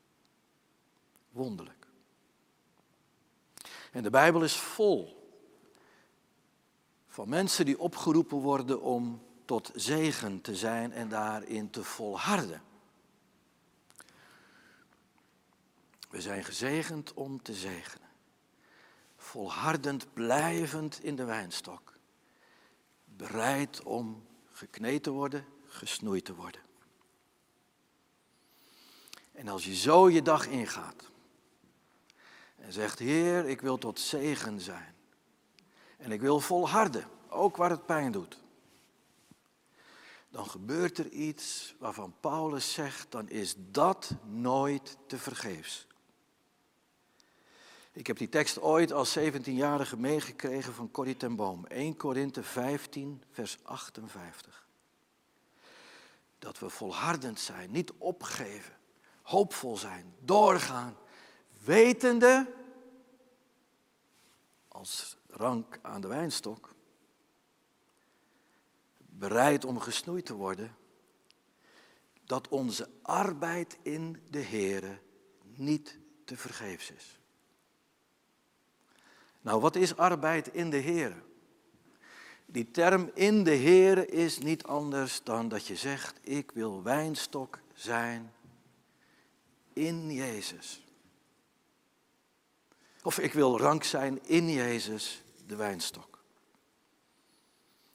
Wonderlijk. 1.31 1.84
En 3.95 4.03
de 4.03 4.11
Bijbel 4.11 4.43
is 4.43 4.57
vol 4.57 5.29
van 7.07 7.29
mensen 7.29 7.65
die 7.65 7.79
opgeroepen 7.79 8.39
worden 8.39 8.81
om 8.81 9.23
tot 9.45 9.71
zegen 9.75 10.41
te 10.41 10.57
zijn 10.57 10.93
en 10.93 11.09
daarin 11.09 11.71
te 11.71 11.85
volharden. 11.85 12.63
We 16.11 16.21
zijn 16.21 16.45
gezegend 16.45 17.13
om 17.13 17.43
te 17.43 17.55
zegenen. 17.55 18.09
Volhardend, 19.17 20.13
blijvend 20.13 21.03
in 21.03 21.17
de 21.17 21.25
wijnstok. 21.25 21.93
Bereid 23.05 23.83
om 23.83 24.27
gekneed 24.53 25.03
te 25.03 25.11
worden, 25.11 25.47
gesnoeid 25.67 26.25
te 26.25 26.35
worden. 26.35 26.63
En 29.33 29.49
als 29.49 29.65
je 29.65 29.75
zo 29.75 30.11
je 30.11 30.23
dag 30.23 30.47
ingaat, 30.47 31.13
en 32.65 32.73
zegt, 32.73 32.99
Heer, 32.99 33.49
ik 33.49 33.61
wil 33.61 33.79
tot 33.79 34.01
zegen 34.01 34.61
zijn. 34.61 34.95
En 35.97 36.13
ik 36.13 36.21
wil 36.21 36.41
volharden, 36.41 37.09
ook 37.29 37.57
waar 37.57 37.71
het 37.71 37.87
pijn 37.87 38.13
doet. 38.13 38.43
Dan 40.31 40.47
gebeurt 40.47 40.99
er 40.99 41.09
iets 41.09 41.75
waarvan 41.79 42.15
Paulus 42.21 42.73
zegt, 42.73 43.13
dan 43.13 43.29
is 43.29 43.55
dat 43.59 44.15
nooit 44.25 44.97
te 45.07 45.19
vergeefs. 45.19 45.87
Ik 47.93 48.07
heb 48.07 48.17
die 48.19 48.29
tekst 48.29 48.61
ooit 48.61 48.93
als 48.93 49.19
17-jarige 49.19 49.97
meegekregen 49.97 50.75
van 50.75 50.91
Corrie 50.91 51.17
ten 51.17 51.37
Boom. 51.37 51.67
1 51.67 51.97
Korinthe 51.97 52.43
15, 52.43 53.23
vers 53.31 53.59
58. 53.63 54.67
Dat 56.39 56.59
we 56.59 56.69
volhardend 56.69 57.41
zijn, 57.41 57.71
niet 57.71 57.93
opgeven, 57.99 58.77
hoopvol 59.23 59.77
zijn, 59.77 60.15
doorgaan, 60.21 60.97
wetende 61.65 62.55
als 64.69 65.17
rank 65.27 65.79
aan 65.83 66.01
de 66.01 66.09
wijnstok, 66.09 66.75
bereid 68.99 69.65
om 69.65 69.81
gesnoeid 69.81 70.27
te 70.27 70.35
worden, 70.35 70.77
dat 72.25 72.49
onze 72.49 72.89
arbeid 73.03 73.79
in 73.83 74.23
de 74.31 74.43
Here 74.43 74.99
niet 75.43 75.99
te 76.25 76.37
vergeefs 76.37 76.91
is. 76.91 77.19
Nou, 79.41 79.61
wat 79.61 79.77
is 79.77 79.97
arbeid 79.97 80.49
in 80.49 80.71
de 80.71 80.81
Here? 80.81 81.23
Die 82.47 82.71
term 82.71 83.11
in 83.15 83.45
de 83.45 83.57
Here 83.57 84.07
is 84.07 84.39
niet 84.39 84.65
anders 84.65 85.23
dan 85.23 85.49
dat 85.49 85.67
je 85.67 85.77
zegt, 85.77 86.19
ik 86.21 86.51
wil 86.51 86.83
wijnstok 86.83 87.59
zijn 87.75 88.33
in 89.73 90.13
Jezus. 90.13 90.84
Of 93.07 93.19
ik 93.19 93.33
wil 93.33 93.59
rank 93.59 93.85
zijn 93.85 94.25
in 94.25 94.51
Jezus, 94.51 95.23
de 95.47 95.57
wijnstok. 95.57 96.25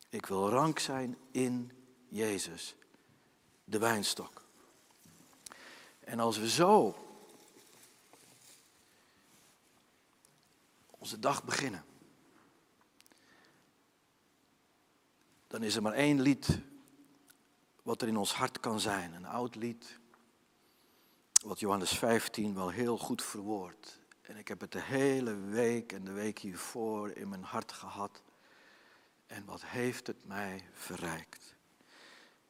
Ik 0.10 0.26
wil 0.26 0.50
rank 0.50 0.80
zijn 0.80 1.18
in 1.32 1.72
Jezus, 2.08 2.76
de 3.64 3.80
wijnstok. 3.80 4.46
En 6.00 6.20
als 6.20 6.38
we 6.38 6.50
zo 6.50 6.96
onze 10.90 11.20
dag 11.20 11.44
beginnen, 11.44 11.86
dan 15.48 15.64
is 15.64 15.76
er 15.76 15.82
maar 15.82 15.94
één 15.94 16.22
lied 16.22 16.60
wat 17.84 18.02
er 18.02 18.08
in 18.08 18.18
ons 18.18 18.34
hart 18.34 18.60
kan 18.60 18.80
zijn. 18.80 19.14
Een 19.14 19.26
oud 19.26 19.56
lied, 19.56 20.00
wat 21.44 21.60
Johannes 21.60 21.92
15 21.92 22.56
wel 22.56 22.70
heel 22.70 22.98
goed 22.98 23.24
verwoordt. 23.24 23.99
En 24.30 24.38
ik 24.38 24.48
heb 24.48 24.62
het 24.62 24.72
de 24.72 24.82
hele 24.82 25.36
week 25.36 25.92
en 25.92 26.04
de 26.04 26.12
week 26.12 26.40
hiervoor 26.40 27.10
in 27.10 27.30
mijn 27.30 27.44
hart 27.44 27.72
gehad. 27.72 28.22
En 29.28 29.46
wat 29.46 29.66
heeft 29.66 30.08
het 30.08 30.26
mij 30.26 30.64
verrijkt. 30.74 31.56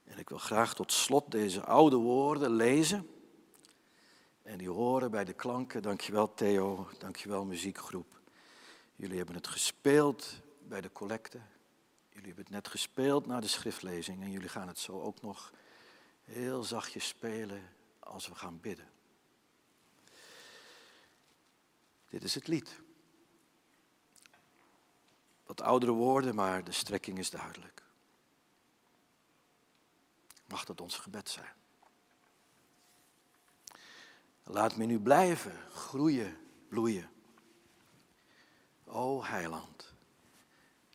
En 0.03 0.17
ik 0.17 0.29
wil 0.29 0.37
graag 0.37 0.75
tot 0.75 0.91
slot 0.91 1.31
deze 1.31 1.63
oude 1.65 1.95
woorden 1.95 2.51
lezen. 2.51 3.09
En 4.41 4.57
die 4.57 4.69
horen 4.69 5.11
bij 5.11 5.25
de 5.25 5.33
klanken. 5.33 5.81
Dankjewel 5.81 6.33
Theo, 6.33 6.89
dankjewel 6.97 7.45
muziekgroep. 7.45 8.19
Jullie 8.95 9.17
hebben 9.17 9.35
het 9.35 9.47
gespeeld 9.47 10.41
bij 10.67 10.81
de 10.81 10.91
collecte. 10.91 11.39
Jullie 12.09 12.27
hebben 12.27 12.43
het 12.43 12.53
net 12.53 12.67
gespeeld 12.67 13.25
na 13.25 13.39
de 13.39 13.47
schriftlezing. 13.47 14.21
En 14.21 14.31
jullie 14.31 14.49
gaan 14.49 14.67
het 14.67 14.79
zo 14.79 15.01
ook 15.01 15.21
nog 15.21 15.53
heel 16.23 16.63
zachtjes 16.63 17.07
spelen 17.07 17.61
als 17.99 18.27
we 18.27 18.35
gaan 18.35 18.59
bidden. 18.59 18.98
Dit 22.09 22.23
is 22.23 22.35
het 22.35 22.47
lied. 22.47 22.81
Wat 25.45 25.61
oudere 25.61 25.91
woorden, 25.91 26.35
maar 26.35 26.63
de 26.63 26.71
strekking 26.71 27.17
is 27.17 27.29
duidelijk. 27.29 27.83
Mag 30.45 30.65
dat 30.65 30.81
ons 30.81 30.97
gebed 30.97 31.29
zijn. 31.29 31.53
Laat 34.43 34.75
me 34.75 34.85
nu 34.85 34.99
blijven, 34.99 35.57
groeien, 35.71 36.37
bloeien. 36.67 37.09
O 38.85 39.23
heiland, 39.23 39.93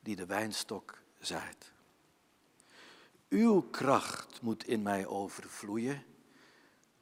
die 0.02 0.16
de 0.16 0.26
wijnstok 0.26 1.02
zijt. 1.18 1.72
Uw 3.28 3.60
kracht 3.60 4.42
moet 4.42 4.66
in 4.66 4.82
mij 4.82 5.06
overvloeien, 5.06 6.04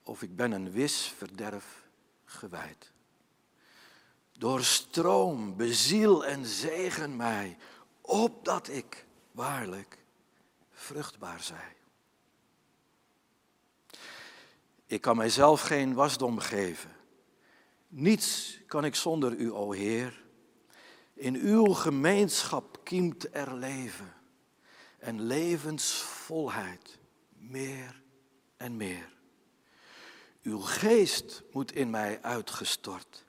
of 0.02 0.22
ik 0.22 0.36
ben 0.36 0.52
een 0.52 0.70
wis 0.70 1.06
verderf 1.06 1.88
gewijd. 2.24 2.92
Doorstroom, 4.42 5.56
beziel 5.56 6.24
en 6.24 6.46
zegen 6.46 7.16
mij, 7.16 7.56
opdat 8.00 8.68
ik 8.68 9.06
waarlijk 9.32 9.98
vruchtbaar 10.70 11.40
zij. 11.40 11.76
Ik 14.86 15.00
kan 15.00 15.16
mijzelf 15.16 15.60
geen 15.60 15.94
wasdom 15.94 16.38
geven. 16.38 16.90
Niets 17.88 18.58
kan 18.66 18.84
ik 18.84 18.94
zonder 18.94 19.32
u, 19.32 19.52
o 19.52 19.72
Heer. 19.72 20.22
In 21.14 21.34
uw 21.34 21.64
gemeenschap 21.64 22.80
kiemt 22.84 23.34
er 23.34 23.54
leven 23.54 24.12
en 24.98 25.20
levensvolheid 25.20 26.98
meer 27.30 28.02
en 28.56 28.76
meer. 28.76 29.12
Uw 30.42 30.58
geest 30.58 31.42
moet 31.52 31.72
in 31.72 31.90
mij 31.90 32.22
uitgestort 32.22 33.24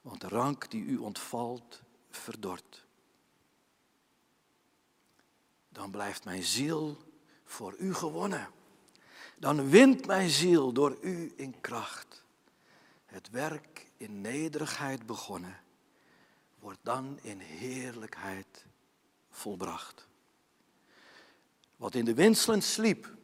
want 0.00 0.20
de 0.20 0.28
rank 0.28 0.70
die 0.70 0.84
u 0.84 0.96
ontvalt, 0.96 1.82
verdort. 2.10 2.84
Dan 5.68 5.90
blijft 5.90 6.24
mijn 6.24 6.42
ziel 6.42 6.96
voor 7.44 7.74
u 7.78 7.94
gewonnen. 7.94 8.50
Dan 9.38 9.68
wint 9.68 10.06
mijn 10.06 10.30
ziel 10.30 10.72
door 10.72 10.98
u 11.00 11.32
in 11.36 11.60
kracht. 11.60 12.24
Het 13.06 13.30
werk 13.30 13.90
in 13.96 14.20
nederigheid 14.20 15.06
begonnen, 15.06 15.60
wordt 16.58 16.78
dan 16.82 17.18
in 17.22 17.38
heerlijkheid 17.38 18.66
volbracht. 19.30 20.08
Wat 21.76 21.94
in 21.94 22.04
de 22.04 22.14
windselen 22.14 22.62
sliep, 22.62 23.14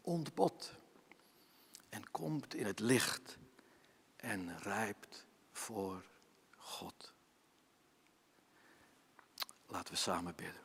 ontpot 0.00 0.72
en 1.88 2.10
komt 2.10 2.54
in 2.54 2.66
het 2.66 2.80
licht 2.80 3.38
en 4.16 4.58
rijpt 4.58 5.26
voor 5.52 6.04
God. 6.56 7.12
Laten 9.66 9.92
we 9.92 9.98
samen 9.98 10.34
bidden. 10.34 10.60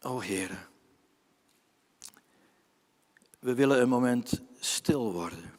O 0.00 0.20
Heere, 0.22 0.58
we 3.38 3.54
willen 3.54 3.80
een 3.80 3.88
moment 3.88 4.42
stil 4.58 5.12
worden. 5.12 5.54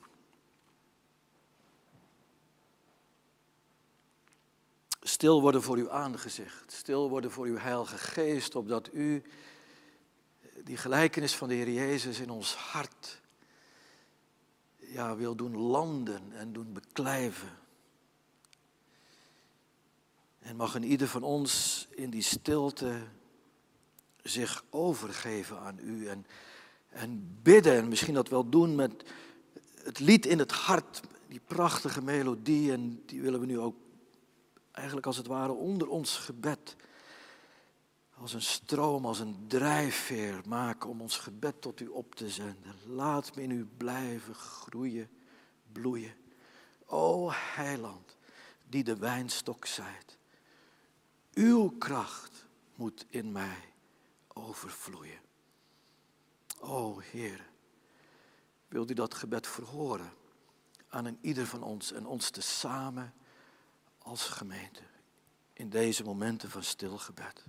Stil 5.02 5.42
worden 5.42 5.64
voor 5.64 5.78
uw 5.78 5.92
aangezicht, 5.92 6.72
stil 6.72 7.10
worden 7.10 7.32
voor 7.32 7.46
uw 7.46 7.58
heilige 7.58 7.98
geest, 7.98 8.56
opdat 8.56 8.94
u 8.94 9.24
die 10.64 10.78
gelijkenis 10.78 11.36
van 11.36 11.48
de 11.48 11.54
Heer 11.54 11.72
Jezus 11.72 12.20
in 12.20 12.30
ons 12.30 12.56
hart 12.56 13.22
ja, 14.78 15.16
wil 15.16 15.36
doen 15.36 15.58
landen 15.58 16.32
en 16.32 16.54
doen 16.54 16.74
beklijven. 16.74 17.58
En 20.40 20.56
mag 20.56 20.76
een 20.76 20.84
ieder 20.84 21.08
van 21.08 21.24
ons 21.24 21.88
in 21.90 22.10
die 22.10 22.22
stilte 22.22 23.02
zich 24.22 24.64
overgeven 24.70 25.60
aan 25.60 25.80
u 25.82 26.08
en, 26.08 26.26
en 26.90 27.40
bidden. 27.42 27.76
En 27.76 27.88
misschien 27.88 28.14
dat 28.14 28.30
wel 28.30 28.50
doen 28.50 28.76
met 28.76 29.04
het 29.84 30.00
lied 30.00 30.26
in 30.26 30.40
het 30.40 30.52
hart, 30.52 31.02
die 31.28 31.42
prachtige 31.46 32.02
melodie. 32.02 32.72
En 32.72 33.04
die 33.06 33.22
willen 33.22 33.40
we 33.40 33.46
nu 33.46 33.60
ook 33.60 33.76
eigenlijk 34.72 35.06
als 35.06 35.18
het 35.18 35.28
ware 35.28 35.52
onder 35.52 35.88
ons 35.88 36.18
gebed 36.18 36.76
als 38.24 38.34
een 38.34 38.42
stroom, 38.42 39.06
als 39.06 39.20
een 39.20 39.48
drijfveer 39.48 40.42
maken 40.48 40.90
om 40.90 41.02
ons 41.02 41.18
gebed 41.18 41.62
tot 41.62 41.80
u 41.80 41.88
op 41.88 42.16
te 42.16 42.30
zenden. 42.30 42.76
Laat 42.86 43.36
me 43.36 43.42
in 43.42 43.52
u 43.52 43.66
blijven 43.78 44.36
groeien, 44.36 45.10
bloeien. 45.72 46.16
O 46.86 47.30
heiland, 47.32 48.18
die 48.70 48.84
de 48.84 48.98
wijnstok 48.98 49.66
zijt. 49.66 50.18
Uw 51.34 51.70
kracht 51.70 52.46
moet 52.76 53.06
in 53.10 53.32
mij 53.32 53.74
overvloeien. 54.28 55.20
O 56.60 57.00
Heer, 57.00 57.50
wilt 58.68 58.90
u 58.90 58.94
dat 58.94 59.14
gebed 59.14 59.48
verhoren 59.48 60.14
aan 60.88 61.06
een 61.06 61.18
ieder 61.22 61.48
van 61.48 61.64
ons 61.64 61.92
en 61.92 62.06
ons 62.06 62.30
te 62.30 62.42
samen 62.42 63.14
als 63.98 64.24
gemeente 64.24 64.84
in 65.54 65.70
deze 65.70 66.04
momenten 66.04 66.50
van 66.50 66.64
stil 66.64 66.98
gebed. 66.98 67.44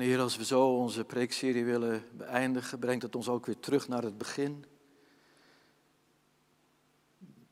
En 0.00 0.06
Heer, 0.06 0.20
als 0.20 0.36
we 0.36 0.44
zo 0.44 0.76
onze 0.76 1.04
preekserie 1.04 1.64
willen 1.64 2.04
beëindigen, 2.12 2.78
brengt 2.78 3.02
het 3.02 3.16
ons 3.16 3.28
ook 3.28 3.46
weer 3.46 3.58
terug 3.58 3.88
naar 3.88 4.02
het 4.02 4.18
begin. 4.18 4.64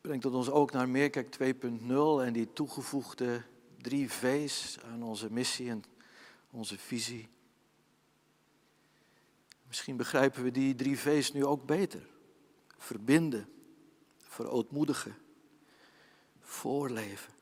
Brengt 0.00 0.24
het 0.24 0.32
ons 0.32 0.50
ook 0.50 0.72
naar 0.72 0.88
Meerkijk 0.88 1.36
2.0 1.42 1.90
en 2.22 2.32
die 2.32 2.52
toegevoegde 2.52 3.42
drie 3.76 4.10
V's 4.10 4.78
aan 4.92 5.02
onze 5.02 5.32
missie 5.32 5.70
en 5.70 5.84
onze 6.50 6.78
visie. 6.78 7.28
Misschien 9.66 9.96
begrijpen 9.96 10.42
we 10.42 10.50
die 10.50 10.74
drie 10.74 10.98
V's 10.98 11.32
nu 11.32 11.44
ook 11.44 11.66
beter. 11.66 12.06
Verbinden, 12.78 13.48
verootmoedigen, 14.18 15.16
voorleven. 16.40 17.32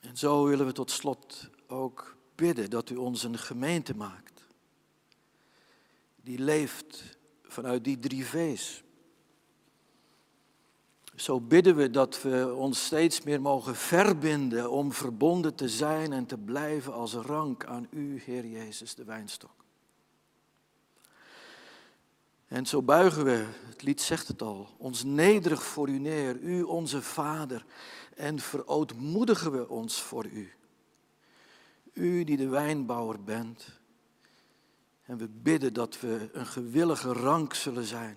En 0.00 0.16
zo 0.16 0.44
willen 0.44 0.66
we 0.66 0.72
tot 0.72 0.90
slot 0.90 1.50
ook 1.66 2.16
bidden 2.38 2.70
dat 2.70 2.90
u 2.90 2.96
ons 2.96 3.22
een 3.22 3.38
gemeente 3.38 3.96
maakt. 3.96 4.42
Die 6.22 6.38
leeft 6.38 7.16
vanuit 7.42 7.84
die 7.84 7.98
drie 7.98 8.26
V's. 8.26 8.82
Zo 11.14 11.40
bidden 11.40 11.76
we 11.76 11.90
dat 11.90 12.22
we 12.22 12.54
ons 12.54 12.84
steeds 12.84 13.22
meer 13.22 13.40
mogen 13.40 13.76
verbinden 13.76 14.70
om 14.70 14.92
verbonden 14.92 15.54
te 15.54 15.68
zijn 15.68 16.12
en 16.12 16.26
te 16.26 16.38
blijven 16.38 16.92
als 16.92 17.12
rank 17.12 17.64
aan 17.64 17.86
u, 17.90 18.20
Heer 18.24 18.46
Jezus, 18.46 18.94
de 18.94 19.04
wijnstok. 19.04 19.64
En 22.46 22.66
zo 22.66 22.82
buigen 22.82 23.24
we, 23.24 23.46
het 23.68 23.82
lied 23.82 24.00
zegt 24.00 24.28
het 24.28 24.42
al, 24.42 24.68
ons 24.76 25.04
nederig 25.04 25.64
voor 25.64 25.88
u 25.88 25.98
neer, 25.98 26.36
u 26.36 26.62
onze 26.62 27.02
Vader, 27.02 27.64
en 28.14 28.38
verootmoedigen 28.38 29.52
we 29.52 29.68
ons 29.68 30.02
voor 30.02 30.26
u. 30.26 30.57
U 31.92 32.24
die 32.24 32.36
de 32.36 32.48
wijnbouwer 32.48 33.24
bent. 33.24 33.80
En 35.02 35.18
we 35.18 35.28
bidden 35.28 35.72
dat 35.72 36.00
we 36.00 36.28
een 36.32 36.46
gewillige 36.46 37.12
rank 37.12 37.54
zullen 37.54 37.84
zijn. 37.84 38.16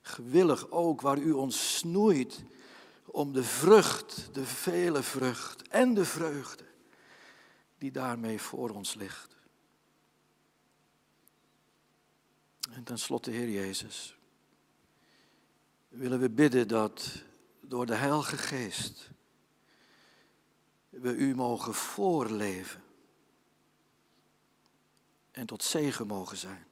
Gewillig 0.00 0.70
ook 0.70 1.00
waar 1.00 1.18
u 1.18 1.32
ons 1.32 1.76
snoeit 1.76 2.44
om 3.04 3.32
de 3.32 3.44
vrucht, 3.44 4.28
de 4.32 4.44
vele 4.44 5.02
vrucht 5.02 5.68
en 5.68 5.94
de 5.94 6.04
vreugde 6.04 6.64
die 7.78 7.92
daarmee 7.92 8.40
voor 8.40 8.70
ons 8.70 8.94
ligt. 8.94 9.36
En 12.70 12.84
tenslotte, 12.84 13.30
Heer 13.30 13.50
Jezus, 13.50 14.16
willen 15.88 16.20
we 16.20 16.30
bidden 16.30 16.68
dat 16.68 17.22
door 17.60 17.86
de 17.86 17.94
Heilige 17.94 18.36
Geest 18.36 19.10
we 21.00 21.14
u 21.14 21.34
mogen 21.34 21.74
voorleven 21.74 22.82
en 25.30 25.46
tot 25.46 25.62
zegen 25.62 26.06
mogen 26.06 26.36
zijn. 26.36 26.66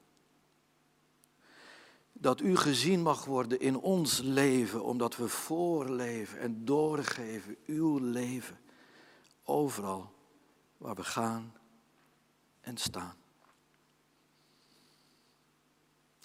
Dat 2.12 2.40
u 2.40 2.56
gezien 2.56 3.02
mag 3.02 3.24
worden 3.24 3.60
in 3.60 3.76
ons 3.76 4.18
leven, 4.18 4.84
omdat 4.84 5.16
we 5.16 5.28
voorleven 5.28 6.38
en 6.38 6.64
doorgeven 6.64 7.56
uw 7.66 7.98
leven 7.98 8.58
overal 9.44 10.12
waar 10.76 10.94
we 10.94 11.04
gaan 11.04 11.54
en 12.60 12.76
staan. 12.76 13.16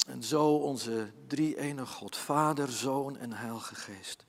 En 0.08 0.24
zo 0.24 0.56
onze 0.56 1.12
drie 1.28 1.58
enige 1.58 1.94
God, 1.94 2.18
Vader, 2.18 2.72
Zoon 2.72 3.18
en 3.18 3.34
Heilige 3.34 3.76
Geest. 3.76 4.26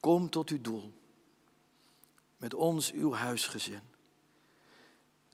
Kom 0.00 0.30
tot 0.30 0.48
uw 0.48 0.60
doel. 0.60 0.97
Met 2.38 2.54
ons 2.54 2.92
uw 2.92 3.12
huisgezin. 3.12 3.82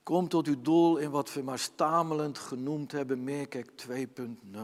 Kom 0.02 0.28
tot 0.28 0.46
uw 0.46 0.60
doel 0.60 0.96
in 0.96 1.10
wat 1.10 1.32
we 1.32 1.42
maar 1.42 1.58
stamelend 1.58 2.38
genoemd 2.38 2.92
hebben, 2.92 3.24
Meerkijk 3.24 3.70
2.0. 3.86 4.58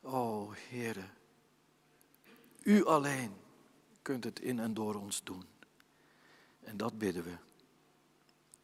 O 0.00 0.52
Heere, 0.68 1.04
u 2.62 2.84
alleen 2.84 3.32
kunt 4.02 4.24
het 4.24 4.40
in 4.40 4.58
en 4.58 4.74
door 4.74 4.94
ons 4.94 5.24
doen. 5.24 5.44
En 6.60 6.76
dat 6.76 6.98
bidden 6.98 7.22
we 7.22 7.36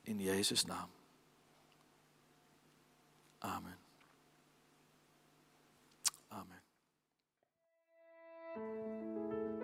in 0.03 0.21
Jezus' 0.21 0.65
naam. 0.65 0.89
Amen. 3.39 3.79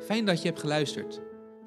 Fijn 0.05 0.25
dat 0.25 0.43
je 0.43 0.49
hebt 0.49 0.61
geluisterd. 0.61 1.34